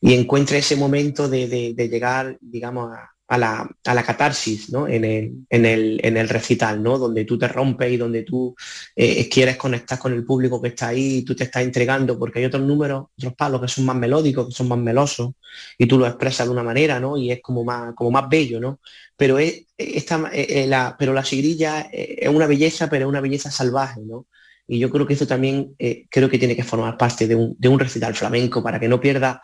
y 0.02 0.14
encuentra 0.16 0.58
ese 0.58 0.76
momento 0.78 1.30
de, 1.30 1.48
de- 1.48 1.74
de 1.76 1.90
llegar, 1.90 2.38
digamos, 2.42 2.94
a, 2.94 3.12
a 3.30 3.38
la, 3.38 3.70
a 3.86 3.94
la 3.94 4.04
catarsis, 4.04 4.72
¿no? 4.72 4.88
En 4.88 5.04
el, 5.04 5.34
en, 5.50 5.66
el, 5.66 6.00
en 6.02 6.16
el 6.16 6.30
recital, 6.30 6.82
¿no? 6.82 6.98
Donde 6.98 7.26
tú 7.26 7.38
te 7.38 7.48
rompes 7.48 7.92
y 7.92 7.98
donde 7.98 8.24
tú 8.24 8.56
eh, 8.96 9.28
quieres 9.28 9.58
conectar 9.58 10.00
con 10.00 10.14
el 10.14 10.24
público 10.24 10.62
que 10.62 10.70
está 10.70 10.88
ahí, 10.90 11.24
tú 11.24 11.36
te 11.36 11.44
estás 11.44 11.64
entregando, 11.64 12.18
porque 12.18 12.40
hay 12.40 12.46
otros 12.46 12.64
números, 12.64 13.08
otros 13.18 13.34
palos 13.34 13.62
que 13.62 13.68
son 13.68 13.86
más 13.86 13.98
melódicos, 13.98 14.48
que 14.48 14.54
son 14.54 14.70
más 14.70 14.80
melosos, 14.80 15.32
y 15.78 15.86
tú 15.88 15.98
lo 15.98 16.08
expresas 16.08 16.48
de 16.48 16.54
una 16.54 16.64
manera, 16.64 17.02
¿no? 17.02 17.18
Y 17.18 17.32
es 17.32 17.42
como 17.42 17.66
más, 17.66 17.94
como 17.96 18.12
más 18.12 18.30
bello, 18.30 18.62
¿no? 18.62 18.80
Pero 19.18 19.38
es, 19.38 19.66
esta, 19.78 20.30
eh, 20.32 20.64
eh, 20.64 20.68
la, 20.68 20.96
pero 20.98 21.14
la 21.14 21.26
sigrilla 21.26 21.82
es 21.92 22.30
una 22.30 22.48
belleza, 22.48 22.90
pero 22.90 23.06
es 23.06 23.10
una 23.10 23.22
belleza 23.22 23.52
salvaje, 23.52 24.02
¿no? 24.06 24.28
Y 24.70 24.80
yo 24.80 24.90
creo 24.90 25.06
que 25.06 25.14
eso 25.14 25.28
también 25.28 25.76
creo 26.10 26.30
que 26.30 26.38
tiene 26.38 26.56
que 26.56 26.64
formar 26.64 26.98
parte 26.98 27.26
de 27.26 27.36
un, 27.36 27.56
de 27.58 27.70
un 27.70 27.80
recital 27.80 28.14
flamenco 28.16 28.62
para 28.62 28.78
que 28.80 28.90
no 28.90 29.00
pierda 29.00 29.42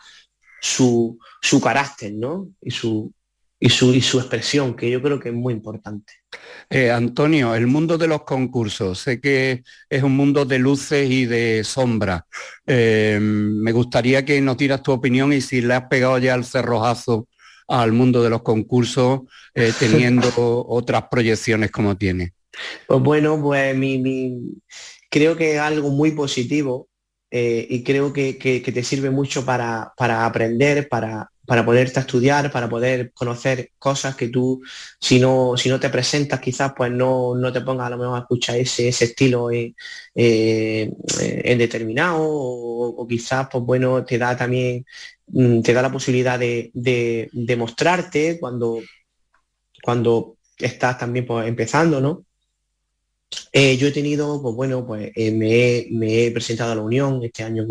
su, 0.60 1.18
su 1.40 1.60
carácter, 1.62 2.12
¿no? 2.12 2.48
Y 2.60 2.70
su, 2.70 3.10
y, 3.66 3.70
su, 3.70 3.94
y 3.94 4.00
su 4.02 4.18
expresión, 4.20 4.74
que 4.76 4.90
yo 4.90 5.00
creo 5.02 5.18
que 5.18 5.30
es 5.30 5.34
muy 5.34 5.54
importante. 5.54 6.12
Eh, 6.70 6.90
Antonio, 6.90 7.54
el 7.54 7.66
mundo 7.66 7.96
de 7.98 8.06
los 8.08 8.22
concursos, 8.24 8.98
sé 9.00 9.20
que 9.20 9.62
es 9.88 10.02
un 10.02 10.16
mundo 10.16 10.44
de 10.44 10.58
luces 10.58 11.08
y 11.10 11.26
de 11.26 11.62
sombras. 11.64 12.22
Eh, 12.66 13.18
me 13.20 13.72
gustaría 13.72 14.24
que 14.24 14.40
nos 14.40 14.56
dieras 14.56 14.82
tu 14.82 14.92
opinión 14.92 15.32
y 15.32 15.40
si 15.40 15.60
le 15.60 15.74
has 15.74 15.84
pegado 15.88 16.18
ya 16.18 16.34
el 16.34 16.44
cerrojazo 16.44 17.28
al 17.68 17.92
mundo 17.92 18.22
de 18.22 18.30
los 18.30 18.42
concursos, 18.42 19.20
eh, 19.54 19.72
teniendo 19.78 20.32
otras 20.36 21.04
proyecciones 21.10 21.70
como 21.70 21.96
tiene. 21.96 22.32
Pues 22.86 23.00
bueno, 23.02 23.40
pues 23.40 23.76
mi, 23.76 23.98
mi- 23.98 24.62
creo 25.10 25.36
que 25.36 25.54
es 25.54 25.60
algo 25.60 25.90
muy 25.90 26.10
positivo 26.12 26.88
y 27.30 27.82
creo 27.82 28.12
que, 28.12 28.38
que- 28.38 28.62
que 28.62 28.70
te 28.72 28.82
sirve 28.84 29.10
mucho 29.10 29.44
para, 29.44 29.92
para 29.96 30.24
aprender, 30.24 30.88
para, 30.88 31.28
para 31.46 31.64
poderte 31.64 32.00
estudiar, 32.00 32.50
para 32.50 32.68
poder 32.68 33.12
conocer 33.12 33.70
cosas 33.78 34.16
que 34.16 34.28
tú, 34.28 34.62
si 35.00 35.18
no, 35.20 35.56
si 35.56 35.68
no 35.68 35.78
te 35.78 35.90
presentas, 35.90 36.40
quizás 36.40 36.72
pues 36.76 36.90
no, 36.90 37.34
no 37.34 37.52
te 37.52 37.60
pongas 37.60 37.86
a 37.86 37.90
lo 37.90 37.98
mejor 37.98 38.16
a 38.16 38.20
escuchar 38.20 38.56
ese, 38.56 38.88
ese 38.88 39.06
estilo 39.06 39.50
eh, 39.50 39.74
eh, 40.14 40.90
en 41.44 41.58
determinado 41.58 42.18
o, 42.20 43.06
quizás 43.06 43.48
pues 43.50 43.64
bueno, 43.64 44.04
te 44.04 44.18
da 44.18 44.36
también, 44.36 44.86
mm, 45.28 45.60
te 45.60 45.72
da 45.74 45.82
la 45.82 45.92
posibilidad 45.92 46.38
de, 46.38 46.70
de, 46.74 47.28
de 47.32 47.56
mostrarte 47.56 48.38
cuando, 48.40 48.80
cuando 49.82 50.36
estás 50.58 50.98
también 50.98 51.26
pues, 51.26 51.46
empezando, 51.46 52.00
¿no? 52.00 52.24
Eh, 53.52 53.76
yo 53.76 53.86
he 53.88 53.92
tenido, 53.92 54.40
pues 54.42 54.54
bueno, 54.54 54.84
pues 54.86 55.12
eh, 55.14 55.30
me, 55.30 56.26
he, 56.26 56.30
presentado 56.32 56.72
a 56.72 56.74
la 56.74 56.82
Unión 56.82 57.22
este 57.22 57.44
año, 57.44 57.64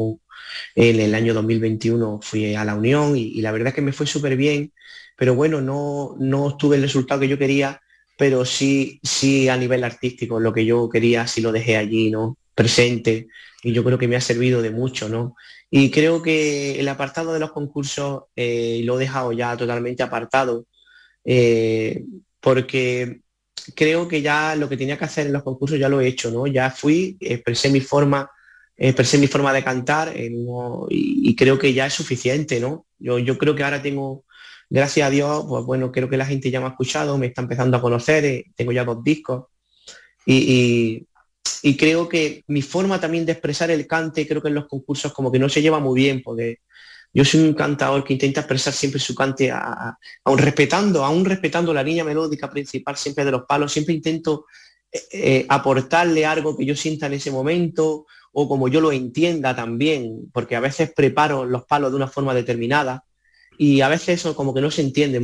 en 0.75 0.99
el 0.99 1.15
año 1.15 1.33
2021 1.33 2.19
fui 2.21 2.55
a 2.55 2.65
la 2.65 2.75
Unión 2.75 3.17
y, 3.17 3.41
la 3.41 3.51
verdad 3.51 3.69
es 3.69 3.73
que 3.75 3.81
me 3.81 3.93
fue 3.93 4.07
súper 4.07 4.37
bien, 4.37 4.71
pero 5.17 5.35
bueno, 5.35 5.61
no, 5.61 6.15
no 6.19 6.45
obtuve 6.45 6.77
el 6.77 6.83
resultado 6.83 7.21
que 7.21 7.27
yo 7.27 7.37
quería, 7.37 7.81
pero 8.17 8.45
sí, 8.45 8.99
sí 9.03 9.49
a 9.49 9.57
nivel 9.57 9.83
artístico, 9.83 10.39
lo 10.39 10.53
que 10.53 10.65
yo 10.65 10.89
quería, 10.89 11.27
sí 11.27 11.41
lo 11.41 11.51
dejé 11.51 11.77
allí, 11.77 12.09
¿no? 12.11 12.37
Presente 12.55 13.27
y 13.63 13.73
yo 13.73 13.83
creo 13.83 13.97
que 13.97 14.07
me 14.07 14.15
ha 14.15 14.21
servido 14.21 14.61
de 14.61 14.71
mucho, 14.71 15.09
¿no? 15.09 15.35
Y 15.69 15.91
creo 15.91 16.21
que 16.21 16.79
el 16.79 16.87
apartado 16.87 17.33
de 17.33 17.39
los 17.39 17.51
concursos 17.51 18.23
eh, 18.35 18.81
lo 18.85 18.97
he 18.97 18.99
dejado 18.99 19.31
ya 19.33 19.57
totalmente 19.57 20.03
apartado, 20.03 20.65
porque 22.39 23.23
creo 23.76 24.07
que 24.07 24.22
ya 24.22 24.55
lo 24.55 24.68
que 24.70 24.78
tenía 24.78 24.97
que 24.97 25.05
hacer 25.05 25.28
en 25.28 25.34
los 25.34 25.43
concursos 25.43 25.80
ya 25.80 25.89
lo 25.89 26.01
he 26.01 26.07
hecho, 26.07 26.32
¿no? 26.32 26.47
Ya 26.47 26.70
fui, 26.72 27.18
expresé 27.20 27.70
mi 27.70 27.82
forma, 27.82 28.30
expresé 28.76 29.18
mi 29.18 29.28
forma 29.28 29.53
de 29.53 29.64
cantar 29.64 30.09
eh, 30.16 30.32
y 30.89 31.36
creo 31.36 31.57
que 31.59 31.74
ya 31.74 31.86
es 31.88 31.93
suficiente, 31.93 32.59
¿no? 32.59 32.86
Yo, 32.99 33.20
yo 33.20 33.38
creo 33.38 33.55
que 33.55 33.64
ahora 33.64 33.82
tengo, 33.82 34.26
gracias 34.70 35.07
a 35.07 35.09
Dios, 35.09 35.45
pues 35.47 35.64
bueno, 35.66 35.91
creo 35.91 36.09
que 36.09 36.18
la 36.18 36.26
gente 36.26 36.49
ya 36.51 36.59
me 36.59 36.68
ha 36.68 36.70
escuchado, 36.70 37.18
me 37.18 37.28
está 37.28 37.41
empezando 37.41 37.78
a 37.78 37.82
conocer, 37.82 38.26
eh, 38.26 38.45
tengo 38.55 38.72
ya 38.72 38.84
dos 38.86 39.03
discos 39.03 39.45
y, 40.26 40.36
y- 40.36 41.07
y 41.61 41.78
creo 41.78 42.07
que 42.09 42.43
mi 42.47 42.61
forma 42.61 42.99
también 42.99 43.26
de 43.26 43.34
expresar 43.34 43.72
el 43.72 43.88
cante, 43.88 44.28
creo 44.28 44.41
que 44.41 44.47
en 44.49 44.55
los 44.55 44.68
concursos 44.68 45.14
como 45.14 45.32
que 45.32 45.39
no 45.39 45.47
se 45.49 45.61
lleva 45.61 45.80
muy 45.80 45.99
bien, 46.01 46.22
porque 46.24 46.59
yo 47.14 47.24
soy 47.24 47.41
un 47.41 47.53
cantador 47.53 48.03
que 48.03 48.14
intenta 48.14 48.41
expresar 48.41 48.74
siempre 48.74 48.99
su 48.99 49.14
cante, 49.14 49.51
aún 49.51 50.38
respetando, 50.38 51.05
aún 51.05 51.24
respetando 51.24 51.74
la 51.74 51.84
línea 51.84 52.03
melódica 52.03 52.49
principal 52.49 52.97
siempre 52.97 53.24
de 53.24 53.32
los 53.32 53.43
palos, 53.43 53.72
siempre 53.72 53.93
intento 53.93 54.45
eh, 54.91 55.01
eh, 55.11 55.45
aportarle 55.47 56.26
algo 56.26 56.57
que 56.57 56.66
yo 56.66 56.76
sienta 56.76 57.05
en 57.05 57.14
ese 57.14 57.30
momento 57.30 58.07
o 58.32 58.49
como 58.49 58.68
yo 58.68 58.82
lo 58.82 58.91
entienda 58.91 59.55
también, 59.55 60.32
porque 60.34 60.55
a 60.55 60.59
veces 60.59 60.91
preparo 60.95 61.45
los 61.45 61.66
palos 61.66 61.91
de 61.91 61.97
una 61.97 62.07
forma 62.07 62.34
determinada 62.34 63.03
y 63.59 63.82
a 63.82 63.89
veces 63.89 64.20
eso 64.20 64.36
como 64.36 64.53
que 64.53 64.61
no 64.61 64.72
se 64.72 64.82
entiende 64.82 65.20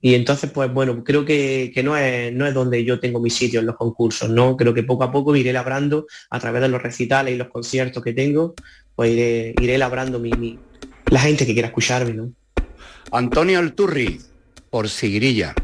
y 0.00 0.14
entonces, 0.14 0.50
pues 0.50 0.72
bueno, 0.72 1.02
creo 1.02 1.24
que, 1.24 1.72
no, 1.82 1.96
es, 1.96 2.32
no 2.32 2.46
es 2.46 2.54
donde 2.54 2.84
yo 2.84 3.00
tengo 3.00 3.18
mi 3.18 3.30
sitio 3.30 3.58
en 3.58 3.66
los 3.66 3.76
concursos, 3.76 4.30
¿no? 4.30 4.56
Creo 4.56 4.72
que 4.74 4.84
poco 4.84 5.02
a 5.02 5.10
poco 5.10 5.34
iré 5.34 5.52
labrando 5.52 6.06
a 6.30 6.38
través 6.38 6.62
de 6.62 6.68
los 6.68 6.80
recitales 6.80 7.34
y 7.34 7.36
los 7.36 7.48
conciertos 7.48 8.04
que 8.04 8.12
tengo, 8.12 8.54
pues 8.96 9.12
iré, 9.12 9.54
iré 9.60 9.78
labrando 9.78 10.18
mi, 10.18 10.58
la 11.10 11.20
gente 11.20 11.46
que 11.46 11.52
quiera 11.52 11.68
escucharme, 11.68 12.14
¿no? 12.14 12.32
Antonio 13.12 13.58
Alturri, 13.58 14.20
por 14.70 14.88
Sigrilla. 14.88 15.54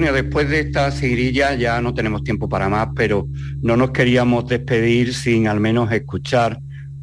Antonio, 0.00 0.22
después 0.22 0.48
de 0.48 0.60
esta 0.60 0.90
seguirilla 0.92 1.52
ya 1.56 1.78
no 1.82 1.92
tenemos 1.92 2.24
tiempo 2.24 2.48
para 2.48 2.70
más, 2.70 2.88
pero 2.96 3.28
no 3.60 3.76
nos 3.76 3.90
queríamos 3.90 4.48
despedir 4.48 5.12
sin 5.12 5.46
al 5.46 5.60
menos 5.60 5.92
escuchar 5.92 6.58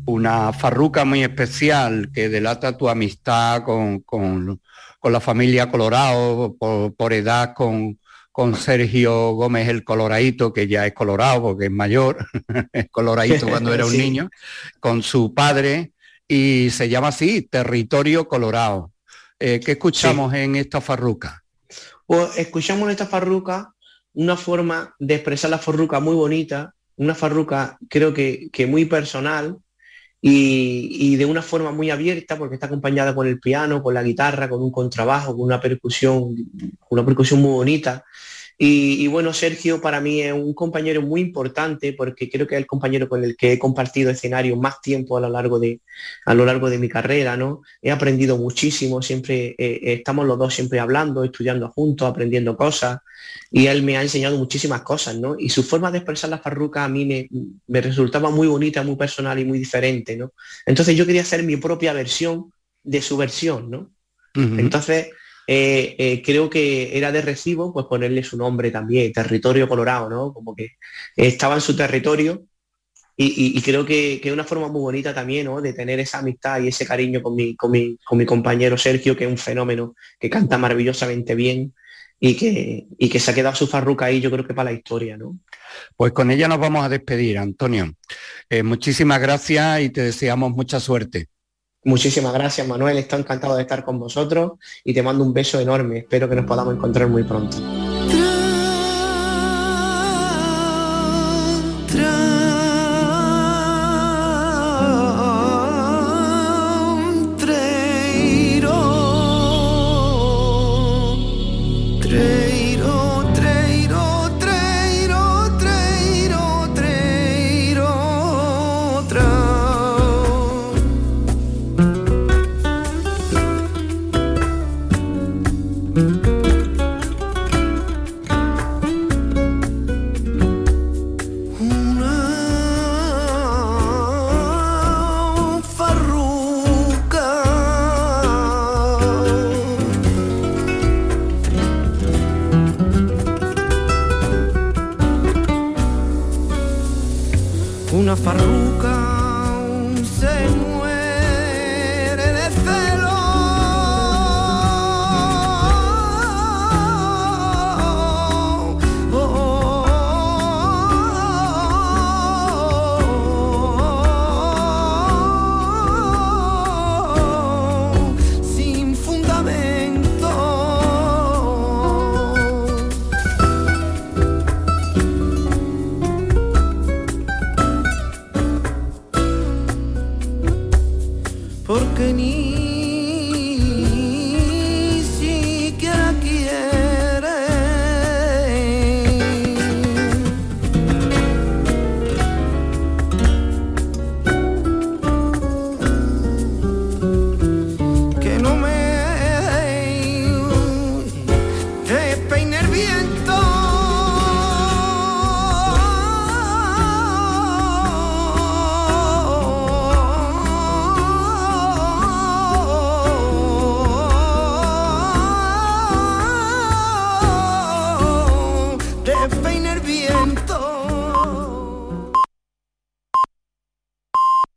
una 0.08 0.52
farruca 0.52 1.06
muy 1.06 1.22
especial 1.22 2.10
que 2.12 2.28
delata 2.28 2.76
tu 2.76 2.89
amistad 2.89 3.62
con, 3.62 4.00
con, 4.00 4.60
con 5.00 5.14
la 5.14 5.20
familia 5.20 5.70
Colorado, 5.70 6.56
por, 6.58 6.95
por 6.95 7.14
edad 7.14 7.54
con, 7.54 8.00
con 8.32 8.56
Sergio 8.56 9.34
Gómez 9.34 9.70
el 9.70 9.84
Coloradito, 9.84 10.52
que 10.52 10.68
ya 10.68 10.88
es 10.88 10.93
colorado 10.93 11.43
porque 11.43 11.66
es 11.66 11.72
mayor, 11.72 12.26
es 12.74 12.88
coloradito 12.89 13.48
cuando 13.48 13.76
era 13.76 13.86
un 13.86 13.91
Sí. 13.91 13.98
niño, 14.00 14.30
con 14.80 15.04
su 15.04 15.36
padre, 15.36 15.91
y 16.28 16.70
se 16.72 16.89
llama 16.89 17.10
así, 17.10 17.43
Territorio 17.43 18.28
Colorado. 18.28 18.91
Eh, 19.39 19.60
¿Qué 19.64 19.74
escuchamos 19.74 20.34
en 20.34 20.56
esta 20.56 20.82
farruca? 20.82 21.43
Pues 22.08 22.38
escuchamos 22.38 22.89
esta 22.89 23.05
farruca 23.05 23.74
una 24.14 24.38
forma 24.38 24.95
de 24.97 25.16
expresar 25.16 25.51
la 25.51 25.60
farruca 25.60 25.99
muy 25.99 26.16
bonita, 26.16 26.74
una 26.95 27.14
farruca 27.14 27.78
creo 27.89 28.14
que, 28.14 28.49
que 28.51 28.66
muy 28.66 28.86
personal 28.86 29.58
y, 30.22 30.88
y 30.89 31.16
de 31.18 31.26
una 31.26 31.41
forma 31.41 31.72
muy 31.72 31.91
abierta 31.91 32.38
porque 32.38 32.55
está 32.55 32.68
acompañada 32.68 33.14
con 33.14 33.28
el 33.28 33.39
piano, 33.39 33.84
con 33.84 33.93
la 33.93 34.03
guitarra, 34.03 34.49
con 34.49 34.64
un 34.64 34.72
contrabajo, 34.72 35.36
con 35.36 35.45
una 35.45 35.62
percusión, 35.62 36.34
una 36.89 37.05
percusión 37.05 37.41
muy 37.41 37.51
bonita. 37.51 38.05
Y, 38.60 39.03
y 39.03 39.08
bueno, 39.08 39.34
Sergio 39.34 39.80
para 39.80 40.01
mí 40.01 40.22
es 40.22 40.34
un 40.34 40.53
compañero 40.53 41.01
muy 41.01 41.22
importante 41.22 41.93
porque 41.93 42.30
creo 42.30 42.47
que 42.47 42.55
es 42.55 42.62
el 42.62 42.66
compañero 42.66 43.08
con 43.08 43.24
el 43.24 43.38
que 43.38 43.53
he 43.53 43.60
compartido 43.60 44.10
escenario 44.10 44.55
más 44.55 44.82
tiempo 44.82 45.16
a 45.16 45.22
lo 45.22 45.30
largo 45.30 45.60
de, 45.60 45.82
a 46.26 46.34
lo 46.34 46.43
largo 46.43 46.70
de 46.70 46.80
mi 46.80 46.89
carrera, 46.89 47.38
¿no? 47.38 47.62
He 47.82 47.91
aprendido 47.91 48.38
muchísimo, 48.38 49.01
siempre 49.01 49.55
eh, 49.60 49.80
estamos 49.93 50.26
los 50.26 50.39
dos 50.39 50.55
siempre 50.55 50.80
hablando, 50.80 51.24
estudiando 51.24 51.70
juntos, 51.70 52.10
aprendiendo 52.10 52.58
cosas 52.58 52.99
y 53.51 53.68
él 53.68 53.84
me 53.84 53.97
ha 53.97 54.01
enseñado 54.01 54.38
muchísimas 54.38 54.82
cosas, 54.82 55.18
¿no? 55.18 55.36
Y 55.38 55.49
su 55.49 55.64
forma 55.64 55.91
de 55.91 55.99
expresar 55.99 56.30
la 56.30 56.39
farruca 56.39 56.84
a 56.84 56.89
mí 56.89 57.05
me, 57.05 57.30
me 57.68 57.82
resultaba 57.82 58.32
muy 58.32 58.47
bonita, 58.47 58.82
muy 58.82 58.95
personal 58.95 59.38
y 59.38 59.45
muy 59.45 59.60
diferente, 59.60 60.18
¿no? 60.18 60.34
Entonces 60.66 60.95
yo 60.95 61.05
quería 61.05 61.22
hacer 61.22 61.43
mi 61.43 61.58
propia 61.58 61.93
versión 61.93 62.51
de 62.84 63.01
su 63.01 63.18
versión, 63.18 63.70
¿no? 63.70 63.91
Entonces, 64.34 65.10
eh, 65.48 65.95
eh, 65.98 66.22
creo 66.24 66.50
que 66.50 66.98
era 66.98 67.12
de 67.12 67.22
recibo 67.22 67.74
pues 67.74 67.86
ponerle 67.86 68.24
su 68.24 68.38
nombre 68.38 68.70
también, 68.70 69.14
Territorio 69.14 69.68
Colorado, 69.68 70.10
¿no? 70.10 70.34
Como 70.34 70.54
que 70.56 70.72
estaba 71.16 71.56
en 71.56 71.62
su 71.62 71.76
territorio 71.76 72.45
y, 73.20 73.60
creo 73.64 73.84
que, 73.84 74.20
que 74.22 74.28
es 74.30 74.34
una 74.34 74.43
forma 74.43 74.68
muy 74.68 74.82
bonita 74.82 75.12
también, 75.12 75.45
¿no? 75.48 75.60
De 75.60 75.74
tener 75.74 76.00
esa 76.00 76.20
amistad 76.20 76.62
y 76.62 76.68
ese 76.68 76.86
cariño 76.86 77.24
con 77.24 77.34
mi, 77.36 77.56
con 77.56 77.72
mi, 77.72 77.98
con 78.06 78.18
mi 78.20 78.28
compañero 78.28 78.78
Sergio, 78.78 79.16
que 79.16 79.24
es 79.24 79.30
un 79.30 79.39
fenómeno, 79.39 79.95
que 80.20 80.30
canta 80.30 80.60
maravillosamente 80.60 81.34
bien 81.34 81.74
y 82.20 82.36
que, 82.36 82.86
y 82.98 83.10
que 83.10 83.20
se 83.20 83.32
ha 83.32 83.34
quedado 83.34 83.56
su 83.56 83.66
farruca 83.66 84.06
ahí, 84.06 84.22
yo 84.22 84.30
creo 84.30 84.45
que 84.45 84.54
para 84.54 84.72
la 84.72 84.78
historia, 84.78 85.18
¿no? 85.18 85.39
Pues 85.95 86.12
con 86.14 86.30
ella 86.30 86.48
nos 86.48 86.60
vamos 86.60 86.86
a 86.86 86.89
despedir, 86.89 87.39
Antonio. 87.39 87.91
Eh, 88.50 88.62
muchísimas 88.62 89.20
gracias 89.20 89.82
y 89.82 89.89
te 89.89 90.02
deseamos 90.02 90.52
mucha 90.52 90.80
suerte. 90.80 91.28
Muchísimas 91.84 92.34
gracias, 92.34 92.67
Manuel. 92.67 92.97
Estoy 92.97 93.19
encantado 93.19 93.55
de 93.55 93.61
estar 93.61 93.84
con 93.84 93.99
vosotros 93.99 94.53
y 94.84 94.93
te 94.93 95.03
mando 95.03 95.23
un 95.23 95.34
beso 95.34 95.59
enorme. 95.59 95.99
Espero 95.99 96.28
que 96.28 96.36
nos 96.36 96.45
podamos 96.45 96.75
encontrar 96.75 97.07
muy 97.07 97.23
pronto. 97.23 97.57